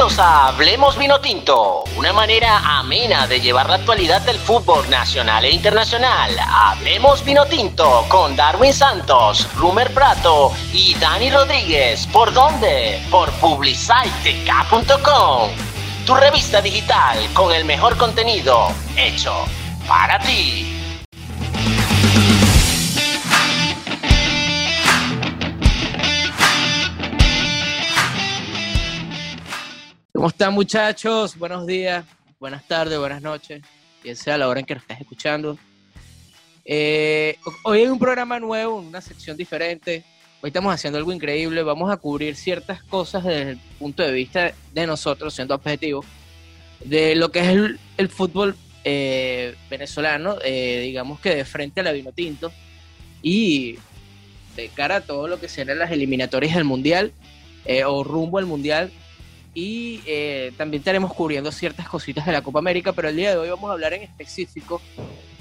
[0.00, 5.44] Bienvenidos a Hablemos Vino Tinto, una manera amena de llevar la actualidad del fútbol nacional
[5.44, 6.34] e internacional.
[6.38, 12.06] Hablemos Vino Tinto con Darwin Santos, Rumer Prato y Dani Rodríguez.
[12.06, 12.98] ¿Por dónde?
[13.10, 15.50] Por publicitek.com,
[16.06, 19.44] tu revista digital con el mejor contenido hecho
[19.86, 20.79] para ti.
[30.20, 31.34] ¿Cómo están muchachos?
[31.38, 32.04] Buenos días,
[32.38, 33.62] buenas tardes, buenas noches,
[34.02, 35.56] bien sea la hora en que nos estés escuchando.
[36.62, 40.04] Eh, hoy hay un programa nuevo, una sección diferente.
[40.42, 41.62] Hoy estamos haciendo algo increíble.
[41.62, 46.04] Vamos a cubrir ciertas cosas desde el punto de vista de nosotros, siendo objetivos,
[46.84, 51.92] de lo que es el, fútbol eh, venezolano, eh, digamos que de frente a la
[51.92, 52.52] vino tinto
[53.22, 53.78] y
[54.54, 57.10] de cara a todo lo que serán las eliminatorias del mundial
[57.86, 58.92] o rumbo al mundial
[59.54, 63.38] y eh, también estaremos cubriendo ciertas cositas de la Copa América, pero el día de
[63.38, 64.80] hoy vamos a hablar en específico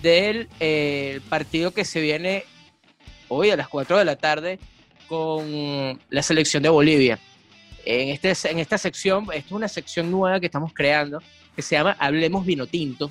[0.02, 2.46] del eh, partido que se viene
[3.28, 4.60] hoy a las 4 de la tarde
[5.08, 7.20] con la selección de Bolivia.
[7.86, 11.22] En, este, en esta sección, esta es una sección nueva que estamos creando,
[11.56, 13.10] que se llama Hablemos Vino Tinto.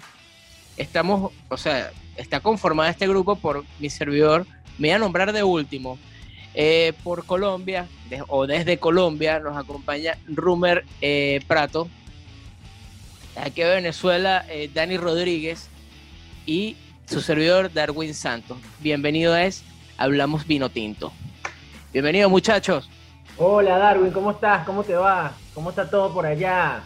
[0.76, 4.46] Estamos, o sea, está conformada este grupo por mi servidor,
[4.78, 5.98] me voy a nombrar de último,
[6.60, 7.86] eh, por Colombia,
[8.26, 11.86] o desde Colombia, nos acompaña Rumer eh, Prato.
[13.36, 15.68] Aquí de Venezuela, eh, Dani Rodríguez
[16.46, 18.58] y su servidor Darwin Santos.
[18.80, 19.62] Bienvenido es
[19.98, 21.12] Hablamos Vino Tinto.
[21.92, 22.90] Bienvenido muchachos.
[23.36, 24.66] Hola Darwin, ¿cómo estás?
[24.66, 25.34] ¿Cómo te va?
[25.54, 26.82] ¿Cómo está todo por allá?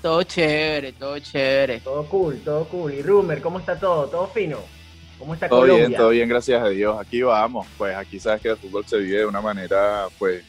[0.00, 1.80] Todo chévere, todo chévere.
[1.80, 2.94] Todo cool, todo cool.
[2.94, 4.06] ¿Y Rumer, cómo está todo?
[4.06, 4.58] ¿Todo fino?
[5.18, 5.86] ¿Cómo está todo Colombia?
[5.88, 6.98] bien, todo bien, gracias a Dios.
[7.00, 10.44] Aquí vamos, pues aquí sabes que el fútbol se vive de una manera pues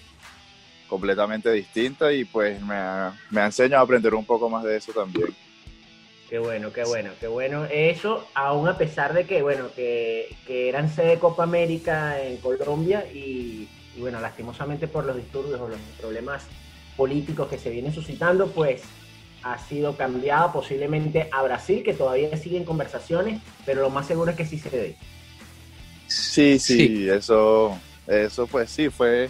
[0.87, 4.77] completamente distinta y pues me ha, me ha enseñado a aprender un poco más de
[4.77, 5.35] eso también.
[6.29, 7.65] Qué bueno, qué bueno, qué bueno.
[7.65, 12.37] Eso, aún a pesar de que, bueno, que, que eran sede de Copa América en
[12.37, 16.47] Colombia y, y, bueno, lastimosamente por los disturbios o los problemas
[16.97, 18.81] políticos que se vienen suscitando, pues
[19.45, 24.37] ha sido cambiada posiblemente a Brasil, que todavía siguen conversaciones, pero lo más seguro es
[24.37, 24.95] que sí se dé.
[26.07, 29.29] Sí, sí, sí, eso, eso pues sí, fue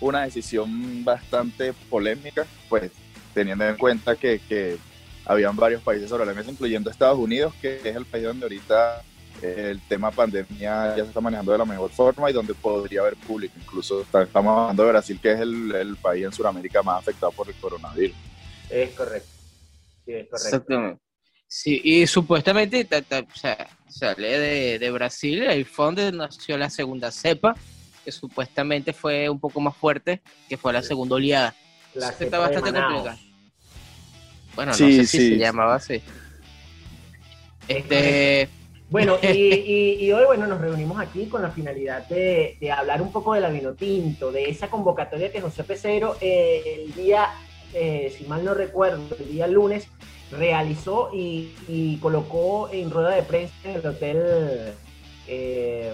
[0.00, 2.90] una decisión bastante polémica, pues
[3.34, 4.78] teniendo en cuenta que, que
[5.24, 9.04] habían varios países sobre la mesa, incluyendo Estados Unidos, que es el país donde ahorita
[9.42, 13.14] el tema pandemia ya se está manejando de la mejor forma y donde podría haber
[13.14, 13.54] público.
[13.62, 17.46] Incluso estamos hablando de Brasil, que es el, el país en Sudamérica más afectado por
[17.46, 18.16] el coronavirus.
[18.70, 19.35] Es correcto.
[20.06, 20.46] Sí, es correcto.
[20.46, 21.00] Exactamente.
[21.48, 26.56] Sí, y supuestamente ta, ta, o sea, sale de, de, Brasil, ahí fue donde nació
[26.56, 27.54] la segunda cepa,
[28.04, 31.54] que supuestamente fue un poco más fuerte, que fue la segunda oleada.
[31.94, 33.18] La Eso está bastante complicado.
[34.54, 36.00] Bueno, no Sí, sé si se llamaba así.
[37.68, 38.48] Este,
[38.90, 43.02] Bueno, y, y- y hoy bueno, nos reunimos aquí con la finalidad de, de hablar
[43.02, 47.28] un poco de la vino tinto, de esa convocatoria que José Pesero eh, el día,
[47.76, 49.86] eh, si mal no recuerdo, el día lunes
[50.30, 54.22] realizó y, y colocó en rueda de prensa en el hotel,
[55.28, 55.92] eh,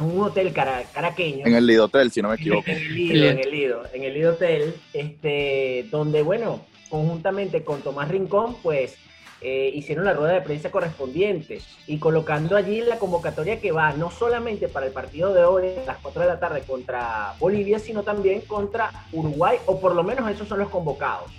[0.00, 1.44] un hotel cara- caraqueño.
[1.46, 2.70] En el Lidotel, si no me equivoco.
[2.70, 7.82] En el Lido, en el Lido, en el Lido Hotel, este, donde, bueno, conjuntamente con
[7.82, 8.96] Tomás Rincón, pues
[9.40, 14.10] eh, hicieron la rueda de prensa correspondiente y colocando allí la convocatoria que va no
[14.10, 18.02] solamente para el partido de hoy a las 4 de la tarde contra Bolivia, sino
[18.02, 21.30] también contra Uruguay, o por lo menos esos son los convocados.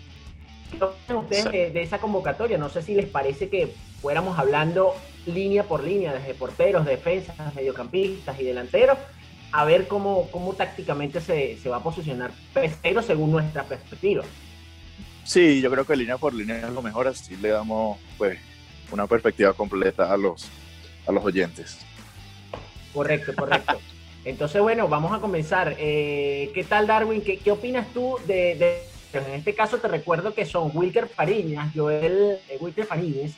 [0.72, 1.50] ¿Qué opinan ustedes Sí.
[1.50, 2.58] de, de esa convocatoria?
[2.58, 4.94] No sé si les parece que fuéramos hablando
[5.26, 8.98] línea por línea, desde porteros, defensas, mediocampistas y delanteros,
[9.52, 14.24] a ver cómo, cómo tácticamente se, se va a posicionar Pesero según nuestra perspectiva.
[15.24, 18.40] Sí, yo creo que línea por línea es lo mejor, así le damos pues
[18.92, 20.48] una perspectiva completa a los,
[21.08, 21.78] a los oyentes.
[22.94, 23.80] Correcto, correcto.
[24.26, 25.76] Entonces, bueno, vamos a comenzar.
[25.80, 27.22] Eh, ¿Qué tal, Darwin?
[27.22, 28.84] ¿Qué, qué opinas tú de, de-
[29.14, 33.32] En este caso te recuerdo que son Wilker Fariñas, Joel, eh, Wilker Fariñas,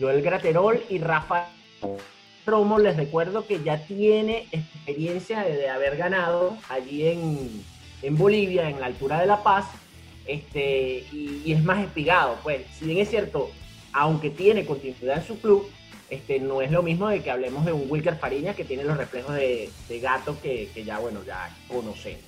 [0.00, 1.48] Joel Graterol y Rafa
[2.44, 2.78] Romo.
[2.78, 7.62] Les recuerdo que ya tiene experiencia de, de haber ganado allí en,
[8.02, 9.66] en Bolivia, en la altura de La Paz,
[10.26, 12.38] este, y, y es más espigado.
[12.42, 13.50] Pues, si bien es cierto,
[13.92, 15.70] aunque tiene continuidad en su club,
[16.10, 18.96] este, no es lo mismo de que hablemos de un Wilker Fariña que tiene los
[18.96, 22.20] reflejos de, de gato que, que ya, bueno, ya conocemos.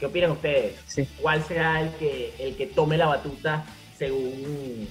[0.00, 0.74] ¿Qué opinan ustedes?
[0.86, 1.06] Sí.
[1.20, 3.64] ¿Cuál será el que, el que tome la batuta
[3.98, 4.88] según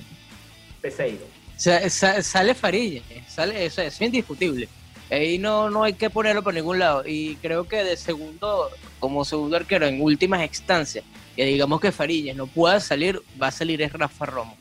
[0.81, 1.25] Peseiro?
[1.57, 4.67] sa- sa- sale Farilla, sale, eso es indiscutible.
[5.09, 7.03] Ahí no, no hay que ponerlo por ningún lado.
[7.05, 8.69] Y creo que de segundo,
[8.99, 13.51] como segundo arquero en últimas instancias, que digamos que Farillas no pueda salir, va a
[13.51, 14.57] salir es Rafa Romo.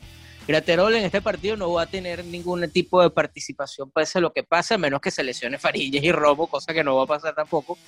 [0.46, 4.32] Graterol en este partido no va a tener ningún tipo de participación pese a lo
[4.32, 7.06] que pasa, a menos que se lesione Farillas y Romo, cosa que no va a
[7.06, 7.78] pasar tampoco.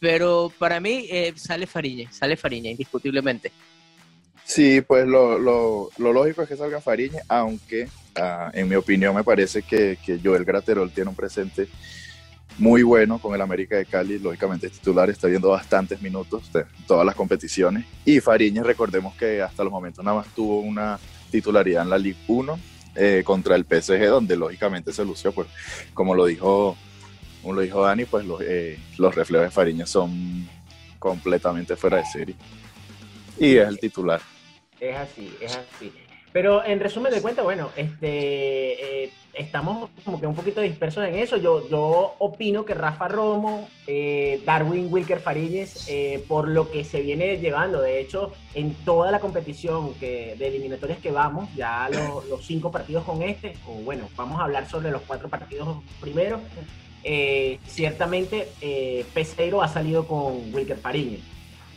[0.00, 3.52] Pero para mí eh, sale Farillas, sale Fariña, indiscutiblemente.
[4.44, 9.22] Sí, pues lo, lo, lógico es que salga Fariña, aunque ah, en mi opinión me
[9.22, 11.68] parece que, que Joel Graterol tiene un presente
[12.58, 16.64] muy bueno con el América de Cali, lógicamente es titular, está viendo bastantes minutos de
[16.86, 17.84] todas las competiciones.
[18.04, 20.98] Y Fariñez, recordemos que hasta los momentos nada más tuvo una
[21.30, 22.58] titularidad en la Ligue 1
[22.94, 25.48] eh, contra el PSG, donde lógicamente se lució, pues
[25.94, 26.76] como lo dijo,
[27.40, 30.48] como lo dijo Dani, pues los, eh, los reflejos de Fariñez son
[30.98, 32.36] completamente fuera de serie.
[33.38, 34.20] Y es el titular.
[34.78, 35.92] Es así, es así.
[36.32, 41.16] Pero en resumen de cuentas, bueno, este, eh, estamos como que un poquito dispersos en
[41.16, 41.36] eso.
[41.36, 47.02] Yo, yo opino que Rafa Romo, eh, Darwin Wilker Faríñez, eh, por lo que se
[47.02, 52.46] viene llevando, de hecho, en toda la competición que, de eliminatorias que vamos, ya los
[52.46, 56.40] cinco partidos con este, o bueno, vamos a hablar sobre los cuatro partidos primero.
[57.66, 58.48] ciertamente,
[59.12, 61.20] Peseiro ha salido con Wilker Fariñez.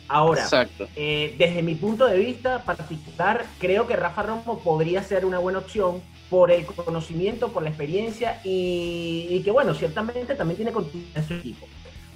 [0.08, 0.46] Ahora,
[0.94, 5.58] eh, desde mi punto de vista particular, creo que Rafa Romo podría ser una buena
[5.58, 6.00] opción
[6.30, 11.34] por el conocimiento, por la experiencia y, que, bueno, ciertamente también tiene continuidad en su
[11.34, 11.66] equipo.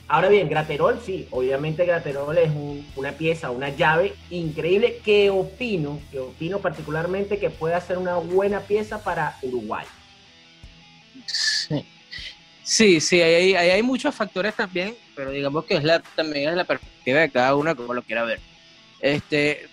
[0.09, 2.51] Ahora bien, Graterol, sí, obviamente Graterol es
[2.97, 8.61] una pieza, una llave increíble que opino, que opino particularmente que puede ser una buena
[8.61, 9.87] pieza para Uruguay.
[11.27, 11.85] Sí.
[12.71, 16.63] Sí, sí, hay, hay, muchos factores también, pero digamos que es la, también es la
[16.63, 18.39] perspectiva de cada uno como lo quiera ver.
[19.01, 19.67] Este,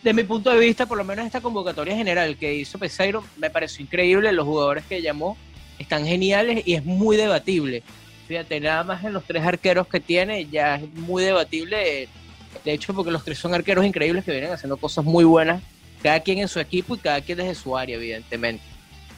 [0.00, 3.50] de mi punto de vista, por lo menos esta convocatoria general que hizo Peseiro me
[3.50, 4.30] pareció increíble.
[4.30, 5.36] Los jugadores que llamó
[5.76, 7.82] están geniales y es muy debatible.
[8.28, 12.08] Fíjate, nada más en los tres arqueros que tiene ya es muy debatible.
[12.64, 15.64] De hecho, porque los tres son arqueros increíbles que vienen haciendo cosas muy buenas,
[16.00, 18.73] cada quien en su equipo y cada quien desde su área, evidentemente.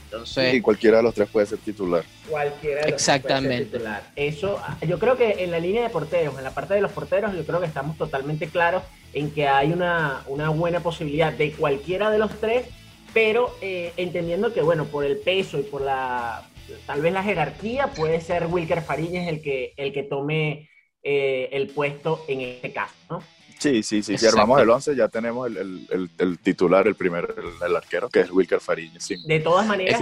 [0.06, 2.04] Entonces, y cualquiera de los tres puede ser titular.
[2.30, 3.64] Cualquiera de los Exactamente.
[3.64, 4.12] Tres puede ser titular.
[4.16, 7.34] Eso, yo creo que en la línea de porteros, en la parte de los porteros,
[7.34, 8.82] yo creo que estamos totalmente claros
[9.12, 12.66] en que hay una, una buena posibilidad de cualquiera de los tres,
[13.12, 16.48] pero eh, entendiendo que, bueno, por el peso y por la,
[16.86, 20.68] tal vez la jerarquía, puede ser Wilker Fariñez el que, el que tome
[21.02, 23.22] eh, el puesto en este caso, ¿no?
[23.58, 24.18] Sí, sí, sí.
[24.18, 28.60] Si armamos el 11, ya tenemos el, titular, el primer, el, arquero, que es Wilker
[28.60, 29.08] Fariñez.
[29.26, 29.98] De todas maneras,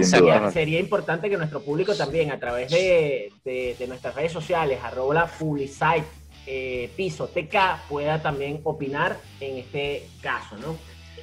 [0.53, 6.05] sería, importante que nuestro público también, a través de, nuestras redes sociales, arroba publicite,
[6.47, 10.77] eh, piso TK, pueda también opinar en este caso, ¿no?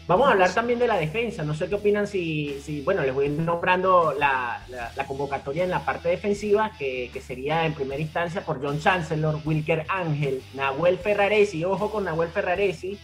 [0.09, 1.45] Vamos a hablar también de la defensa.
[1.45, 5.85] No sé qué opinan si, si bueno, les voy nombrando la, la, convocatoria en la
[5.85, 11.65] parte defensiva, que, que, sería en primera instancia por John Chancellor, Wilker Ángel, Nahuel Ferraresi,
[11.65, 12.99] ojo con Nahuel Ferraresi,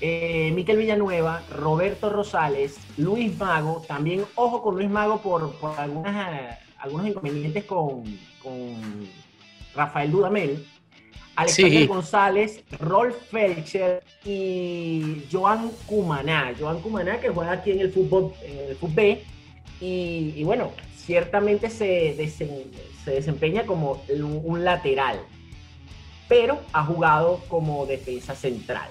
[0.00, 6.58] eh, Miquel Villanueva, Roberto Rosales, Luis Mago, también ojo con Luis Mago por, por algunas,
[6.78, 8.02] algunos inconvenientes con,
[8.42, 8.76] con
[9.74, 10.66] Rafael Dudamel.
[11.36, 16.54] Alexander González, Rolf Felcher y Joan Cumaná.
[16.58, 19.18] Joan Cumaná que juega aquí en el fútbol, en el fútbol
[19.80, 25.20] y, bueno, ciertamente se, se, desempeña como un, lateral,
[26.28, 28.88] pero ha jugado como defensa central.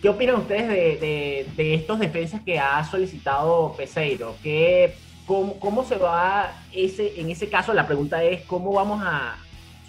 [0.00, 4.36] ¿Qué opinan ustedes de, de, estos defensas que ha solicitado Peseiro?
[4.42, 4.94] ¿Qué,
[5.26, 7.74] cómo, cómo, se va ese, en ese caso?
[7.74, 9.36] La pregunta es, ¿cómo vamos a,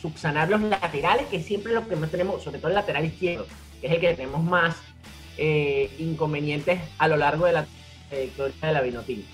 [0.02, 3.46] subsanar los laterales, que siempre lo que más tenemos, sobre todo el lateral izquierdo,
[3.80, 4.76] que es el que tenemos más
[5.38, 7.68] eh, inconvenientes a lo largo de la
[8.10, 9.28] trayectoria de la Vinotinto.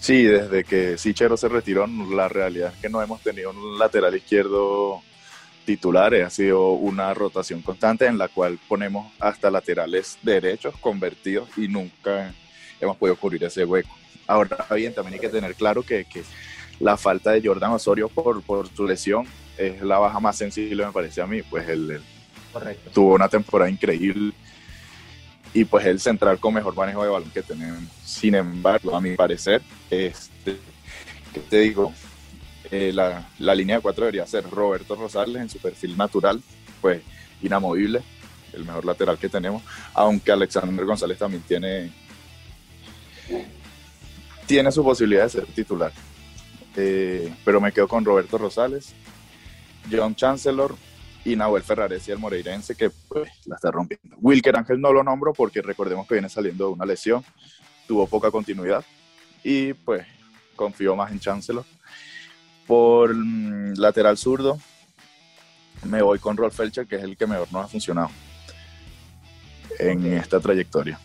[0.00, 4.14] Sí, desde que Sichero se retiró, la realidad es que no hemos tenido un lateral
[4.14, 5.02] izquierdo
[5.64, 11.68] titular, ha sido una rotación constante en la cual ponemos hasta laterales derechos convertidos y
[11.68, 12.34] nunca
[12.80, 13.96] hemos podido cubrir ese hueco.
[14.26, 16.22] Ahora bien, también hay que tener claro que, que
[16.80, 19.26] la falta de Jordan Osorio por, por su lesión
[19.56, 21.42] es la baja más sensible, me parece a mí.
[21.42, 22.00] Pues él,
[22.92, 24.32] tuvo una temporada increíble
[25.52, 27.82] y pues el central con mejor manejo de balón que tenemos.
[28.04, 30.58] Sin embargo, a mi parecer, este,
[31.32, 31.92] ¿qué te digo?
[32.70, 36.42] Eh, la, la, línea de cuatro debería ser Roberto Rosales en su perfil natural,
[36.80, 37.02] pues
[37.42, 38.02] inamovible,
[38.52, 39.62] el mejor lateral que tenemos,
[39.92, 41.92] aunque Alexander González también tiene,
[44.46, 45.92] tiene su posibilidad de ser titular.
[46.76, 48.94] Eh, pero me quedo con Roberto Rosales,
[49.90, 50.74] John Chancellor
[51.24, 54.16] y Nahuel Ferrares y el Moreirense que pues, la está rompiendo.
[54.20, 57.24] Wilker Ángel no lo nombro porque recordemos que viene saliendo de una lesión,
[57.86, 58.84] tuvo poca continuidad
[59.42, 60.06] y pues
[60.56, 61.64] confío más en Chancellor.
[62.66, 64.58] Por mm, lateral zurdo
[65.84, 68.10] me voy con Rolf Felcher que es el que mejor nos ha funcionado.
[69.78, 70.98] en esta trayectoria.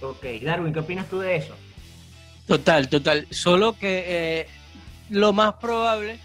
[0.00, 1.54] Ok, Darwin, ¿qué opinas tú de eso?
[2.46, 3.26] Total, total.
[3.30, 4.46] Solo que eh,
[5.10, 6.18] lo más probable,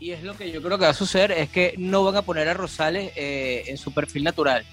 [0.00, 2.22] y es lo que yo creo que va a suceder, es que no van a
[2.22, 4.64] poner a Rosales eh, en su perfil natural.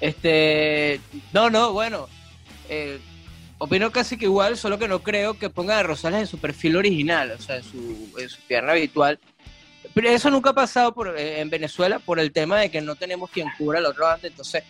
[0.00, 1.00] Este,
[1.32, 2.08] no, no, bueno,
[2.68, 2.98] eh,
[3.58, 6.76] opino casi que igual, solo que no creo que pongan a Rosales en su perfil
[6.76, 9.18] original, o sea, en su, en su pierna habitual.
[9.94, 13.30] Pero eso nunca ha pasado por, en Venezuela por el tema de que no tenemos
[13.30, 14.64] quien cubra el otro banda, entonces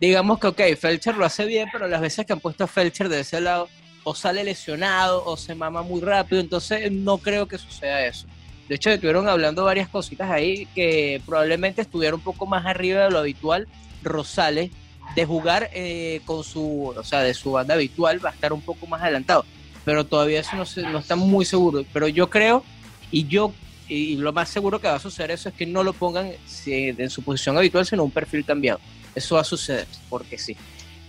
[0.00, 3.08] digamos que, ok, Felcher lo hace bien, pero las veces que han puesto a Felcher
[3.08, 3.68] de ese lado,
[4.08, 8.28] o sale lesionado o se mama muy rápido, entonces no creo que suceda eso.
[8.68, 13.10] De hecho, estuvieron hablando varias cositas ahí que probablemente estuviera un poco más arriba de
[13.10, 13.66] lo habitual.
[14.04, 14.70] Rosales,
[15.16, 18.60] de jugar eh, con su, o sea, de su banda habitual, va a estar un
[18.60, 19.44] poco más adelantado.
[19.84, 21.84] Pero todavía eso no, se, no está muy seguro.
[21.92, 22.62] Pero yo creo,
[23.10, 23.52] y yo,
[23.88, 26.30] y lo más seguro que va a suceder eso es que no lo pongan
[26.66, 28.78] en su posición habitual, sino un perfil cambiado.
[29.16, 30.56] Eso va a suceder, porque sí.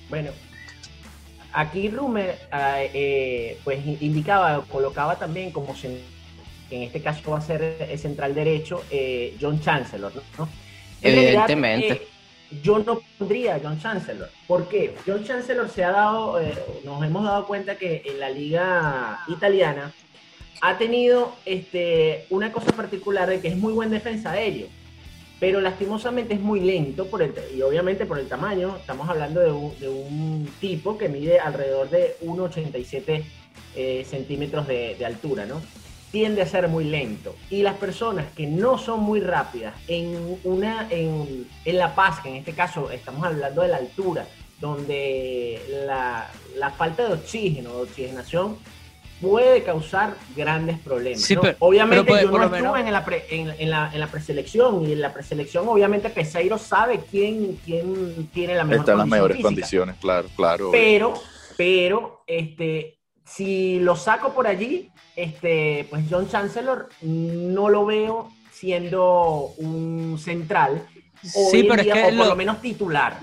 [0.09, 0.31] Bueno,
[1.57, 5.75] aquí Rumer ah, eh, pues indicaba, colocaba también como
[6.69, 10.47] en este caso va a ser el central derecho eh, John Chancellor, ¿no?
[11.01, 11.93] Evidentemente.
[11.93, 12.07] Eh,
[12.61, 14.29] yo no pondría a John Chancellor.
[14.47, 14.95] ¿Por qué?
[15.05, 16.39] John Chancellor se ha dado,
[16.85, 19.91] nos hemos dado cuenta que en la liga italiana
[20.61, 24.67] ha tenido este, una cosa particular de que es muy buen defensa aéreo
[25.39, 28.75] pero lastimosamente es muy lento por el, y obviamente por el tamaño.
[28.77, 29.51] Estamos hablando de
[29.89, 33.23] un, tipo que mide alrededor de 1,87
[33.75, 35.61] eh, centímetros de, altura, ¿no?
[36.11, 37.35] Tiende a ser muy lento.
[37.51, 42.35] Y las personas que no son muy rápidas en, una, en, La Paz, que en
[42.37, 44.25] este caso estamos hablando de la altura,
[44.59, 48.57] donde la, la falta de oxígeno, de oxigenación,
[49.21, 51.27] puede causar grandes problemas.
[51.59, 55.67] obviamente yo no estuve en, la en, la, en, la, preselección y en la preselección
[55.67, 60.69] obviamente Peseiro sabe quién, quién tiene la mejor Están las mejores condiciones, claro, claro.
[60.71, 61.13] Pero,
[61.55, 69.53] pero, este, si lo saco por allí, este, pues John Chancellor no lo veo siendo
[69.57, 70.87] un central
[71.23, 72.35] sí, pero es que o por lo...
[72.35, 73.19] menos titular.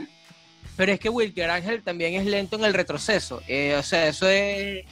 [0.77, 3.41] Pero es que Wilker Ángel también es lento en el retroceso.
[3.47, 4.85] Eh, o sea, eso es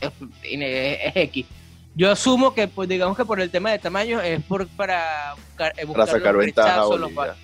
[0.42, 1.46] es, X.
[1.94, 5.74] Yo asumo que, pues digamos que por el tema de tamaño es por para buscar,
[5.76, 6.84] eh, para sacar ventaja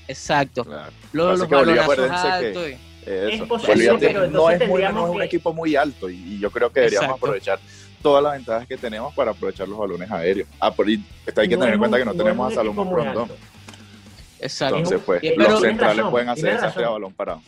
[0.06, 0.64] Exacto.
[1.12, 2.64] Los, los altos.
[3.04, 7.16] es posible, pero no es, muy, un equipo muy alto y, yo creo que deberíamos
[7.16, 7.58] aprovechar
[8.02, 10.48] todas las ventajas que tenemos para aprovechar los balones aéreos.
[10.60, 13.28] Ah, por, hay que tener en cuenta que no, tenemos a Salomón Rondón.
[14.38, 14.76] Exacto.
[14.76, 17.42] Entonces, pues, los centrales pueden hacer desastre a balón parado.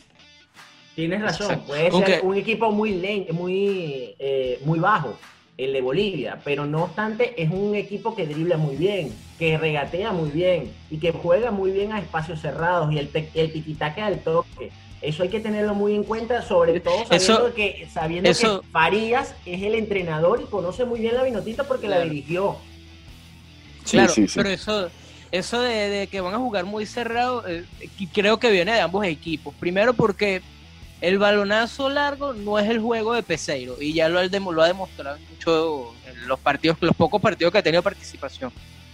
[0.99, 5.17] Tienes razón, puede ser un equipo muy lento, muy, eh, muy bajo,
[5.57, 10.11] el de Bolivia, pero no obstante es un equipo que dribla muy bien, que regatea
[10.11, 14.19] muy bien y que juega muy bien a espacios cerrados y el, el piquitaque al
[14.25, 14.73] toque.
[15.01, 19.63] Eso hay que tenerlo muy en cuenta, sobre todo sabiendo, que, sabiendo que Farías es
[19.63, 22.57] el entrenador y conoce muy bien la Vinotita porque la dirigió.
[23.89, 24.91] claro, pero eso,
[25.31, 27.65] eso de, que van a jugar muy cerrado, eh,
[28.13, 29.55] creo que viene de ambos equipos.
[29.61, 30.43] Primero porque
[31.01, 35.19] el balonazo largo no es el juego de Peseiro y ya lo, lo ha demostrado
[35.31, 38.53] mucho en los partidos, los pocos partidos que ha tenido participación.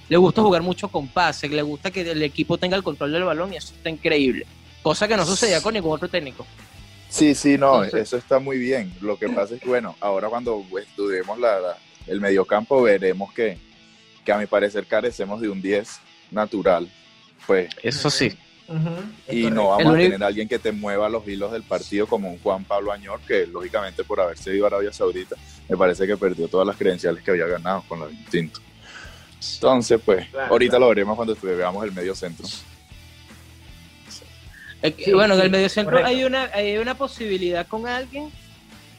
[0.08, 3.24] Le gusta jugar mucho con pase, le gusta que el equipo tenga el control del
[3.24, 4.46] balón y eso está increíble.
[4.82, 6.46] Cosa que no sucedía con ningún otro técnico.
[7.08, 8.92] Sí, sí, no, eso está muy bien.
[9.00, 13.56] Lo que pasa es que, bueno, ahora cuando estudiemos la, el mediocampo veremos que,
[14.26, 15.88] que a mi parecer carecemos de un 10
[16.32, 16.90] natural.
[17.46, 18.36] Pues eso sí
[19.28, 22.30] y no vamos a tener a alguien que te mueva los hilos del partido como
[22.30, 25.36] un Juan Pablo Añor, que lógicamente por haberse ido a Arabia Saudita,
[25.68, 28.60] me parece que perdió todas las credenciales que había ganado con la distinto.
[29.54, 32.46] Entonces, pues, ahorita lo veremos cuando veamos el medio centro.
[35.12, 38.30] bueno, del medio centro hay una, hay una posibilidad con alguien,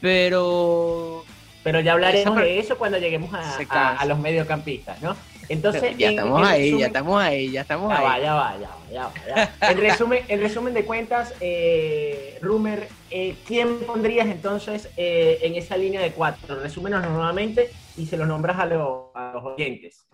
[0.00, 1.24] pero...
[1.64, 5.16] Pero ya hablaremos de eso cuando lleguemos a, a, a los mediocampistas, ¿no?
[5.48, 8.04] Entonces, ya estamos ahí, ya estamos ahí, ya estamos ahí.
[8.04, 9.70] Va, ya va, ya va, ya va.
[9.70, 15.76] En, resumen, en resumen de cuentas, eh, Rumer, eh, ¿quién pondrías entonces eh, en esa
[15.76, 16.60] línea de cuatro?
[16.60, 19.10] Resúmenos nuevamente y se los nombras a, los
[19.42, 20.06] oyentes.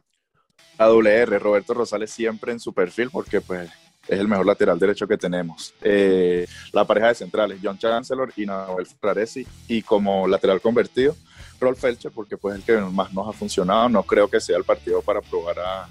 [0.79, 3.71] A WR, Roberto Rosales siempre en su perfil porque pues
[4.09, 5.75] es el mejor lateral derecho que tenemos.
[5.81, 11.15] Eh, la pareja de centrales, John Chancellor y Nahuel Fraresi, y como lateral convertido,
[11.63, 13.89] Rolf Felcher porque pues el que más nos ha funcionado.
[13.89, 15.89] No creo que sea el partido para probar a,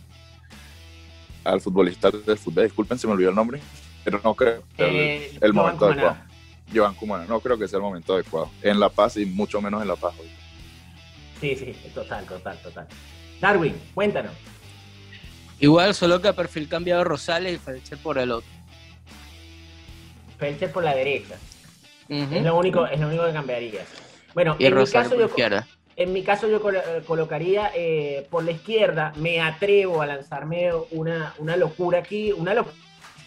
[1.43, 2.65] al futbolista del fútbol.
[2.65, 3.59] Disculpen, se me olvidó el nombre,
[4.03, 6.17] pero no creo que el, eh, momento adecuado.
[6.73, 8.49] Joan Cumana, no creo que sea el momento adecuado.
[8.61, 10.29] En La Paz y mucho menos en La Paz hoy.
[11.39, 12.87] Sí, sí, total, total, total.
[13.39, 14.31] Darwin, cuéntanos.
[15.59, 18.49] Igual, solo que a perfil cambiado Rosales y Felcher por el otro.
[20.37, 21.35] Felcher por la derecha.
[22.07, 23.85] es, lo único, es lo único que cambiaría.
[24.33, 25.29] Bueno, en mi, caso, yo,
[25.95, 26.61] en mi caso yo
[27.05, 32.75] colocaría eh, por la izquierda, me atrevo a lanzarme una, una locura aquí, una locura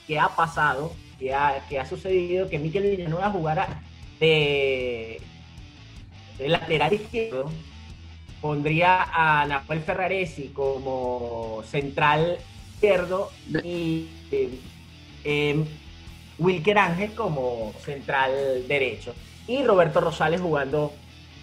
[0.06, 3.82] que ha pasado, que ha, que ha sucedido, que Miquel Villanueva jugara
[4.18, 5.20] de,
[6.38, 7.50] de lateral izquierdo,
[8.40, 12.38] pondría a Nahuel Ferraresi como central
[12.74, 13.30] izquierdo
[13.62, 14.08] y
[15.24, 15.64] eh,
[16.38, 19.14] Wilker Ángel como central derecho
[19.46, 20.92] y Roberto Rosales jugando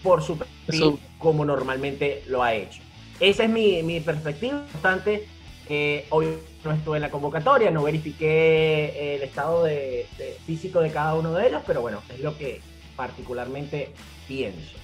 [0.04, 2.82] por su perfil como normalmente lo ha hecho.
[3.20, 4.66] Esa es mi, mi perspectiva.
[4.74, 5.28] Bastante,
[5.70, 6.28] eh, hoy
[6.64, 10.08] no estuve en la convocatoria, no verifiqué el estado de,
[10.46, 12.62] físico de cada uno de ellos, pero bueno, es lo que
[12.96, 13.92] particularmente
[14.28, 14.78] pienso.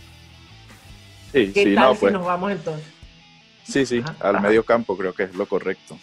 [1.31, 2.13] Sí, ¿Qué sí, tal no, si pues.
[2.13, 2.87] nos vamos entonces?
[3.63, 4.47] Sí, sí, Ajá, al ajá.
[4.47, 5.97] medio campo creo que es lo correcto.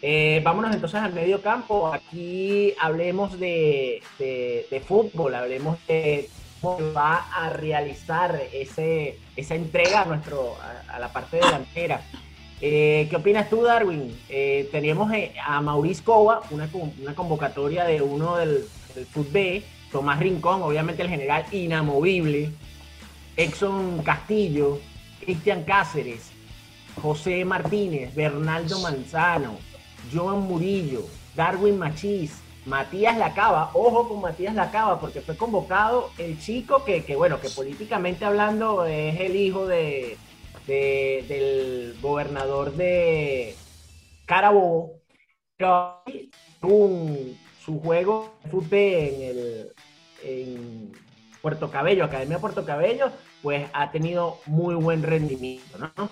[0.00, 1.92] Eh, vámonos entonces al medio campo.
[1.92, 6.28] Aquí hablemos de, de- de fútbol, hablemos de
[6.60, 10.56] cómo va a realizar ese, esa entrega a, nuestro,
[10.88, 12.02] a, la parte delantera.
[12.60, 14.16] Eh, ¿Qué opinas tú, Darwin?
[14.28, 16.68] Eh, teníamos eh, a Maurice Cova, una,
[17.00, 18.64] una convocatoria de uno del,
[18.94, 19.62] del Fútbol
[19.92, 22.50] Tomás Rincón, obviamente el general inamovible,
[23.36, 24.80] Exxon Castillo,
[25.20, 26.30] Cristian Cáceres,
[27.00, 29.56] José Martínez, Bernaldo Manzano,
[30.12, 36.84] Joan Murillo, Darwin Machís, Matías Lacaba, ojo con Matías Lacaba, porque fue convocado el chico
[36.84, 40.16] que, que, bueno, que políticamente hablando es el hijo de,
[40.66, 43.56] de- del gobernador de
[44.26, 44.92] Carabobo,
[45.56, 46.02] pero
[46.62, 49.72] un, su juego de en, el,
[50.22, 50.92] en
[51.40, 53.10] Puerto Cabello, Academia Puerto Cabello,
[53.42, 56.10] pues ha tenido muy buen rendimiento, ¿no?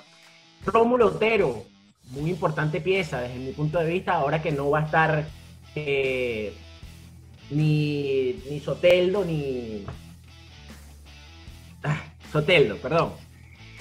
[0.65, 1.65] Rómulo Otero,
[2.11, 5.27] muy importante pieza desde mi punto de vista, ahora que no va a estar
[5.75, 6.53] eh,
[7.51, 9.85] ni, ni Soteldo ni.
[11.83, 12.01] Ah,
[12.33, 13.13] Soteldo, perdón.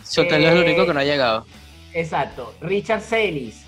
[0.03, 1.45] Soteldo es el Eh, único que no ha llegado.
[1.93, 2.53] Exacto.
[2.61, 3.63] Richard Celis,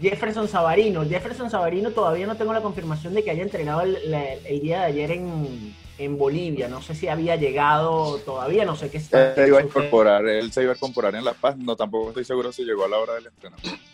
[0.00, 1.04] Jefferson Savarino.
[1.04, 4.80] Jefferson Savarino todavía no tengo la confirmación de que haya entrenado el, la- el día
[4.80, 6.68] de ayer en, en Bolivia.
[6.68, 9.30] No sé si había llegado todavía, no sé qué está.
[9.30, 12.08] Él se iba a incorporar, él se iba a incorporar en La Paz, no tampoco
[12.10, 13.84] estoy seguro si llegó a la hora del entrenamiento.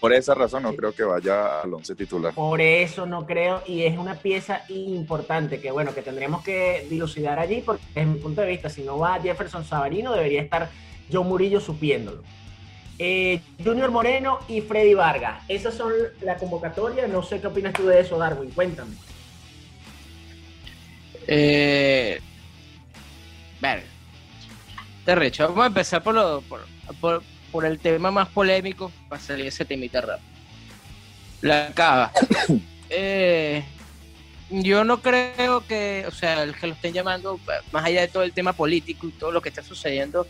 [0.00, 2.32] Por esa razón no creo que vaya al once titular.
[2.32, 7.38] Por eso no creo, y es una pieza importante que, bueno, que tendremos que dilucidar
[7.38, 10.70] allí, porque desde mi punto de vista, si no va Jefferson Savarino, debería estar
[11.12, 12.22] John Murillo supiéndolo.
[13.00, 15.44] Eh, Junior Moreno y Freddy Vargas.
[15.48, 17.06] Esas son la convocatoria.
[17.06, 18.50] No sé qué opinas tú de eso, Darwin.
[18.50, 18.96] Cuéntame.
[21.28, 22.20] Eh,
[23.60, 23.84] ver,
[25.04, 25.44] te recho.
[25.48, 26.60] Vamos a empezar por, lo, por,
[27.00, 30.28] por, por el tema más polémico para salir ese temita rápido.
[31.42, 32.12] La cava.
[32.90, 33.62] Eh,
[34.48, 37.38] yo no creo que, o sea, el que lo estén llamando,
[37.70, 40.26] más allá de todo el tema político y todo lo que está sucediendo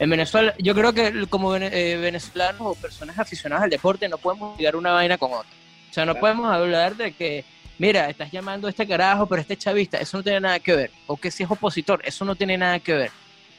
[0.00, 4.58] en Venezuela, yo creo que como eh, venezolanos o personas aficionadas al deporte no podemos
[4.58, 5.48] ligar una vaina con otra.
[5.90, 6.20] O sea, no Claro.
[6.22, 7.44] podemos hablar de que,
[7.78, 10.90] mira, estás llamando a este carajo, pero este chavista, eso no tiene nada que ver.
[11.06, 13.10] O que si es opositor, eso no tiene nada que ver.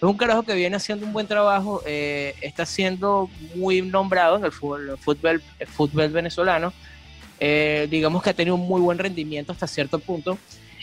[0.03, 4.43] Es un carajo que viene haciendo un buen trabajo, eh, está siendo muy nombrado en
[4.43, 6.73] el fútbol, el fútbol, el fútbol venezolano.
[7.39, 10.37] Eh, digamos que ha tenido un muy buen rendimiento hasta cierto punto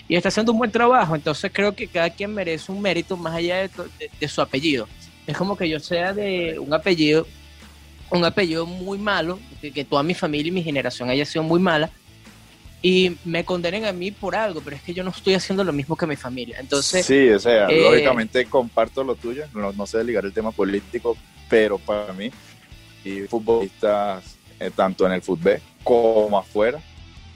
[0.08, 1.14] y está haciendo un buen trabajo.
[1.14, 4.88] Entonces creo que cada quien merece un mérito más allá de, de- de su apellido.
[5.26, 7.26] Es como que yo sea de un apellido,
[8.10, 11.60] un apellido muy malo, que, que toda mi familia y mi generación haya sido muy
[11.60, 11.90] mala
[12.82, 15.72] y me condenen a mí por algo, pero es que yo no estoy haciendo lo
[15.72, 16.58] mismo que mi familia.
[16.60, 20.50] Entonces, sí, o sea, eh, lógicamente comparto lo tuyo, no, no sé ligar el tema
[20.50, 21.16] político,
[21.48, 22.30] pero para mí,
[23.04, 26.80] y futbolistas, eh, tanto en el fútbol como afuera,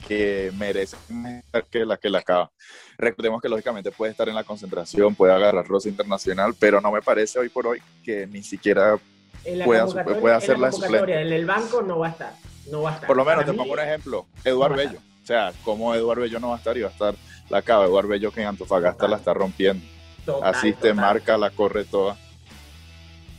[0.07, 2.51] que merecen que la que la acaba.
[2.99, 7.01] Recordemos que lógicamente puede estar en la concentración, puede agarrar rosa internacional, pero no me
[7.01, 8.99] parece hoy por hoy que ni siquiera,
[9.47, 9.87] la Pueda-
[10.21, 12.35] pueda hacer la convocatoria, en el banco no va a estar.
[12.71, 13.07] No va a estar.
[13.07, 15.01] por lo menos Para te mí, pongo un ejemplo, Eduardo no Bello.
[15.25, 17.15] O sea, como Eduardo Bello no va a estar y va a estar
[17.49, 19.11] la acaba, Eduardo Bello que en Antofagasta Total.
[19.13, 19.83] la está rompiendo.
[20.27, 20.95] total, Asiste, total.
[20.97, 22.17] marca, la corre toda.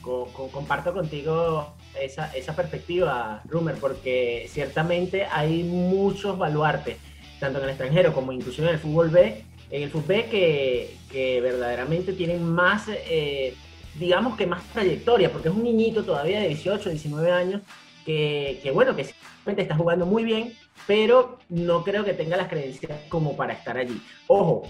[0.02, 6.98] Co- co- comparto contigo esa, esa perspectiva, Rumer, porque ciertamente hay muchos baluartes,
[7.40, 10.98] tanto en el extranjero como inclusive en el fútbol B, en el fútbol B que,
[11.12, 13.54] que verdaderamente tienen más, eh,
[14.00, 17.62] digamos que más trayectoria, porque es un niñito todavía de 18, 19 años,
[18.06, 20.54] que, que bueno, que simplemente está jugando muy bien,
[20.88, 24.02] pero no creo que tenga las credenciales como para estar allí.
[24.28, 24.70] Ojo,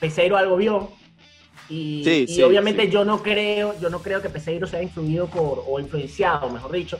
[0.00, 0.92] Peseiro algo vio,
[1.68, 2.90] y, Sí, y sí, obviamente sí.
[2.90, 6.98] yo no creo, yo no creo que Peseiro sea influido por, o influenciado, mejor dicho,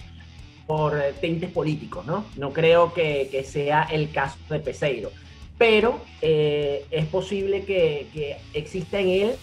[0.66, 2.24] por eh, tintes políticos, ¿no?
[2.36, 5.10] No creo que, que sea el caso de Peseiro.
[5.58, 9.36] pero eh, es posible que, exista en él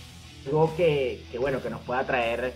[0.46, 2.54] algo que, bueno, que nos pueda traer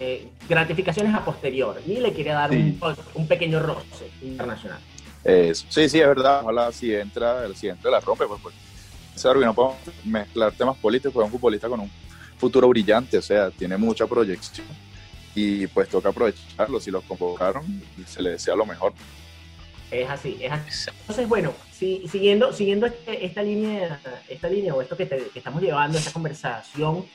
[0.00, 4.80] eh, gratificaciones a posterior y le quiere dar un, pequeño roce internacional.
[5.26, 6.42] Sí, sí, es verdad.
[6.42, 8.54] Ojalá si entra, si entra la rompe, pues, pues
[9.24, 11.90] no podemos mezclar temas políticos, es un futbolista con un
[12.38, 14.66] futuro brillante, o sea, tiene mucha proyección
[15.34, 16.80] y pues toca aprovecharlo.
[16.80, 18.92] Si los convocaron, se le desea lo mejor.
[19.90, 20.90] Es así, es así.
[21.00, 26.12] Entonces, bueno, siguiendo, siguiendo este, esta línea, esta línea o esto que, estamos llevando, esta
[26.12, 27.06] conversación,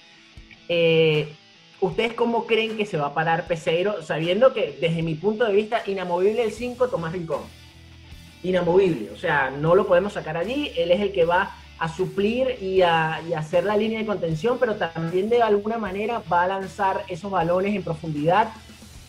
[0.69, 1.33] eh,
[1.81, 5.53] ¿ustedes cómo creen que se va a parar Peseiro, sabiendo que desde mi punto de
[5.53, 7.60] vista, inamovible el 5, Tomás Rincón?
[8.43, 12.57] Inamovible, o sea, no lo podemos sacar allí, él es el que va a suplir
[12.61, 17.03] y a, hacer la línea de contención, pero también de alguna manera va a lanzar
[17.07, 18.49] esos balones en profundidad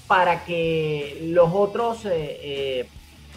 [0.06, 2.88] para que los otros eh, eh,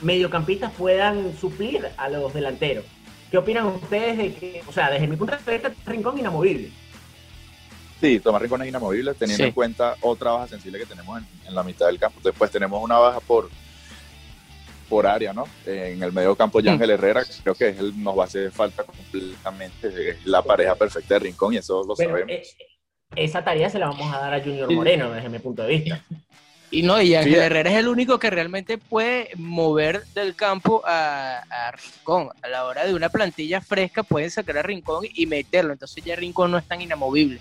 [0.01, 2.85] mediocampistas puedan suplir a los delanteros.
[3.29, 6.71] ¿Qué opinan ustedes de que, o sea, desde mi punto de vista, Rincón inamovible?
[7.99, 11.55] Sí, Tomás Rincón es inamovible, teniendo en cuenta otra baja sensible que tenemos en, en,
[11.55, 12.21] la mitad del campo.
[12.23, 13.49] Después tenemos una baja por
[14.89, 15.45] por área, ¿no?
[15.65, 20.11] En el medio campo, Ángel Herrera, creo que él nos va a hacer falta completamente.
[20.11, 22.29] Es la pareja perfecta de Rincón y eso lo sabemos.
[22.29, 22.43] Eh,
[23.15, 26.03] esa tarea se la vamos a dar a Junior Moreno, desde mi punto de vista.
[26.71, 31.41] Y no, y Ángel Herrera es el único que realmente puede mover del campo a,
[31.71, 32.29] Rincón.
[32.41, 35.73] A la hora de una plantilla fresca pueden sacar a Rincón y meterlo.
[35.73, 37.39] Entonces ya Rincón no es tan inamovible.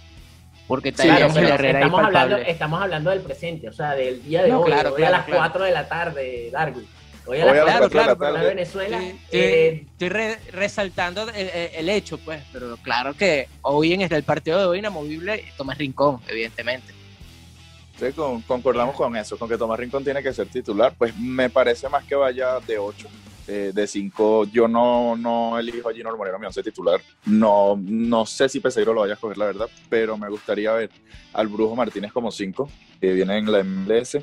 [0.68, 4.52] Porque está Ángel Herrera estamos hablando, estamos hablando del presente, o sea, del día de
[4.52, 6.86] hoy, hoy a las 4 de la tarde, Darwin.
[7.26, 9.00] Hoy a claro, claro, para Venezuela.
[9.30, 10.08] Eh, estoy
[10.52, 15.78] resaltando el, hecho, pues, pero claro que hoy en el partido de hoy inamovible Tomás
[15.78, 16.92] Rincón, evidentemente.
[17.98, 18.06] Sí,
[18.46, 22.04] concordamos con eso, con que Tomás Rincón tiene que ser titular, pues me parece más
[22.04, 23.08] que vaya de 8,
[23.46, 24.46] eh, de 5.
[24.52, 27.00] Yo no, no elijo a Gino Moreno, mi once titular.
[27.24, 30.90] No, no sé si Peseiro lo vaya a escoger, la verdad, pero me gustaría ver
[31.32, 32.68] al Brujo Martínez como 5,
[33.00, 34.18] que viene en la MLS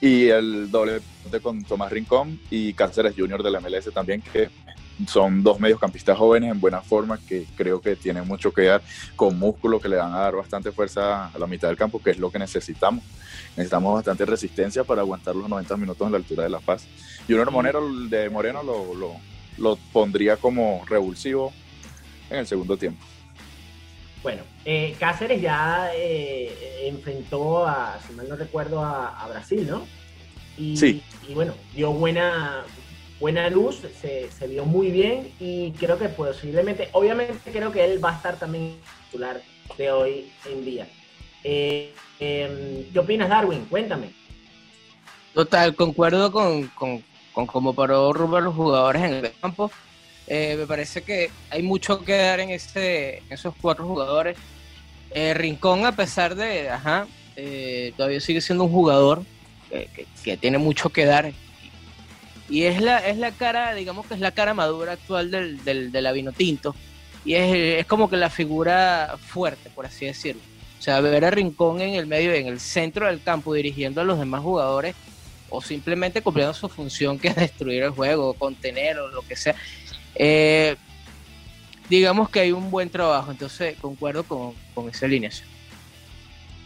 [0.00, 1.00] y el doble
[1.42, 4.48] con Tomás Rincón y Cáceres Junior de la MLS también, que
[5.06, 8.82] son dos mediocampistas jóvenes en buena forma que creo que tienen mucho que dar
[9.14, 12.10] con músculo que le van a dar bastante fuerza a la mitad del campo, que
[12.10, 13.04] es lo que necesitamos.
[13.56, 16.86] Necesitamos bastante resistencia para aguantar los 90 minutos en la altura de La Paz.
[17.26, 19.12] Junior Monero de Moreno lo, lo,
[19.58, 21.52] lo pondría como revulsivo
[22.30, 23.04] en el segundo tiempo.
[24.26, 29.86] Bueno, eh, Cáceres ya eh, enfrentó a, si mal no recuerdo, a, Brasil, ¿no?
[30.58, 31.00] Y, sí.
[31.28, 32.64] Y bueno, dio buena,
[33.20, 38.14] buena luz, se, vio muy bien y creo que posiblemente, obviamente creo que él va
[38.14, 39.40] a estar también titular
[39.78, 40.88] de hoy en día.
[41.44, 43.64] Eh, em, ¿Qué opinas, Darwin?
[43.66, 44.10] Cuéntame.
[45.34, 47.00] Total, concuerdo con, con,
[47.32, 49.70] con cómo paró Rubén los jugadores en el campo.
[50.26, 54.36] Eh, me parece que hay mucho que dar en, ese, esos cuatro jugadores.
[55.10, 59.22] Eh, Rincón, a pesar de, ajá, eh, todavía sigue siendo un jugador
[59.70, 61.32] que, tiene mucho que dar.
[62.48, 65.92] Y es la, es la cara, digamos que es la cara madura actual del, del,
[65.92, 66.74] del Avino Tinto.
[67.24, 70.42] Y es, es, como que la figura fuerte, por así decirlo.
[70.78, 74.04] O sea, ver a Rincón en el medio, en el centro del campo, dirigiendo a
[74.04, 74.94] los demás jugadores,
[75.48, 79.54] o simplemente cumpliendo su función que es destruir el juego, contener o lo que sea
[80.18, 80.76] eh,
[81.88, 84.54] digamos que hay un buen trabajo, entonces concuerdo con,
[84.88, 85.48] esa alineación.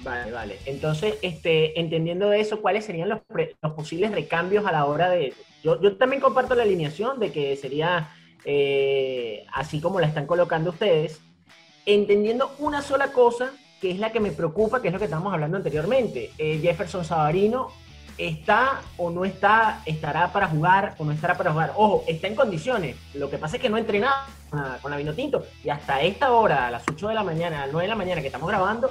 [0.02, 0.58] Vale, vale.
[0.64, 3.20] Entonces, este, entendiendo eso, ¿cuáles serían los,
[3.74, 5.34] posibles recambios a la hora de...
[5.62, 8.08] Yo, también comparto la alineación de que sería
[8.46, 11.20] eh, así como la están colocando ustedes,
[11.84, 15.34] entendiendo una sola cosa, que es la que me preocupa, que es lo que estábamos
[15.34, 16.30] hablando anteriormente.
[16.38, 17.68] Eh, Jefferson Sabarino
[18.28, 21.72] está o no está, estará para jugar o no estará para jugar.
[21.76, 22.96] Ojo, está en condiciones.
[23.14, 24.26] Lo que pasa es que no ha entrenado
[24.82, 25.44] con la Vino Tinto.
[25.64, 27.96] Y hasta esta hora, a las 8 de la mañana, a las 9 de la
[27.96, 28.90] mañana que estamos grabando,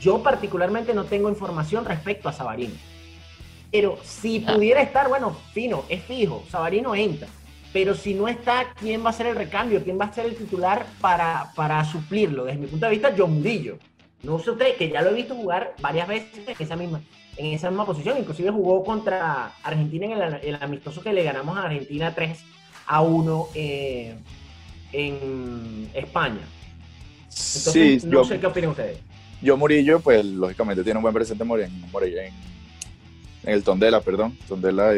[0.00, 2.74] yo particularmente no tengo información respecto a Sabarino.
[3.70, 7.28] Pero si pudiera estar, bueno, fino, es fijo, Sabarino entra.
[7.72, 9.84] Pero si no está, ¿quién va a ser el recambio?
[9.84, 12.44] ¿Quién va a ser el titular para, para suplirlo?
[12.44, 13.78] Desde mi punto de vista, John Murillo.
[14.22, 17.00] No sé usted, que ya lo he visto jugar varias veces en esa misma,
[17.36, 18.18] en esa misma posición.
[18.18, 22.38] Inclusive jugó contra Argentina en el, amistoso que le ganamos a Argentina 3
[22.86, 24.14] a 1 eh,
[24.92, 26.40] en España.
[27.30, 28.98] Entonces, no sé qué opinan ustedes.
[29.42, 32.32] Yo Murillo, pues lógicamente tiene un buen presente en, en,
[33.44, 34.92] el Tondela, perdón, Tondela.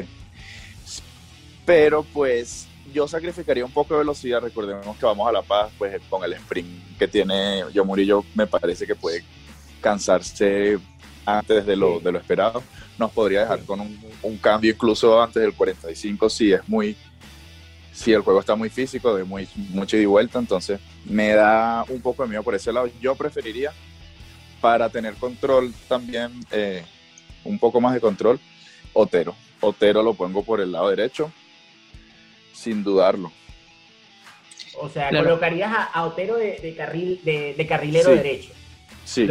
[1.64, 4.40] pero pues yo sacrificaría un poco de velocidad.
[4.40, 8.46] Recordemos que vamos a La Paz, pues con el sprint que tiene Yo Murillo, me
[8.46, 9.22] parece que puede
[9.82, 10.78] cansarse
[11.26, 12.62] antes de lo, de lo esperado.
[12.98, 16.96] Nos podría dejar con un, cambio incluso antes del 45 si es muy
[17.92, 21.84] si el juego está muy físico, de muy, mucho ida y vuelta, entonces me da
[21.88, 22.88] un poco de miedo por ese lado.
[23.02, 23.70] Yo preferiría,
[24.62, 26.82] para tener control también, eh,
[27.44, 28.40] un poco más de control,
[28.94, 29.36] Otero.
[29.60, 31.30] Otero lo pongo por el lado derecho,
[32.54, 33.30] sin dudarlo.
[34.80, 38.52] O sea, colocarías a, Otero de, carril, de, carrilero derecho.
[39.04, 39.28] Sí.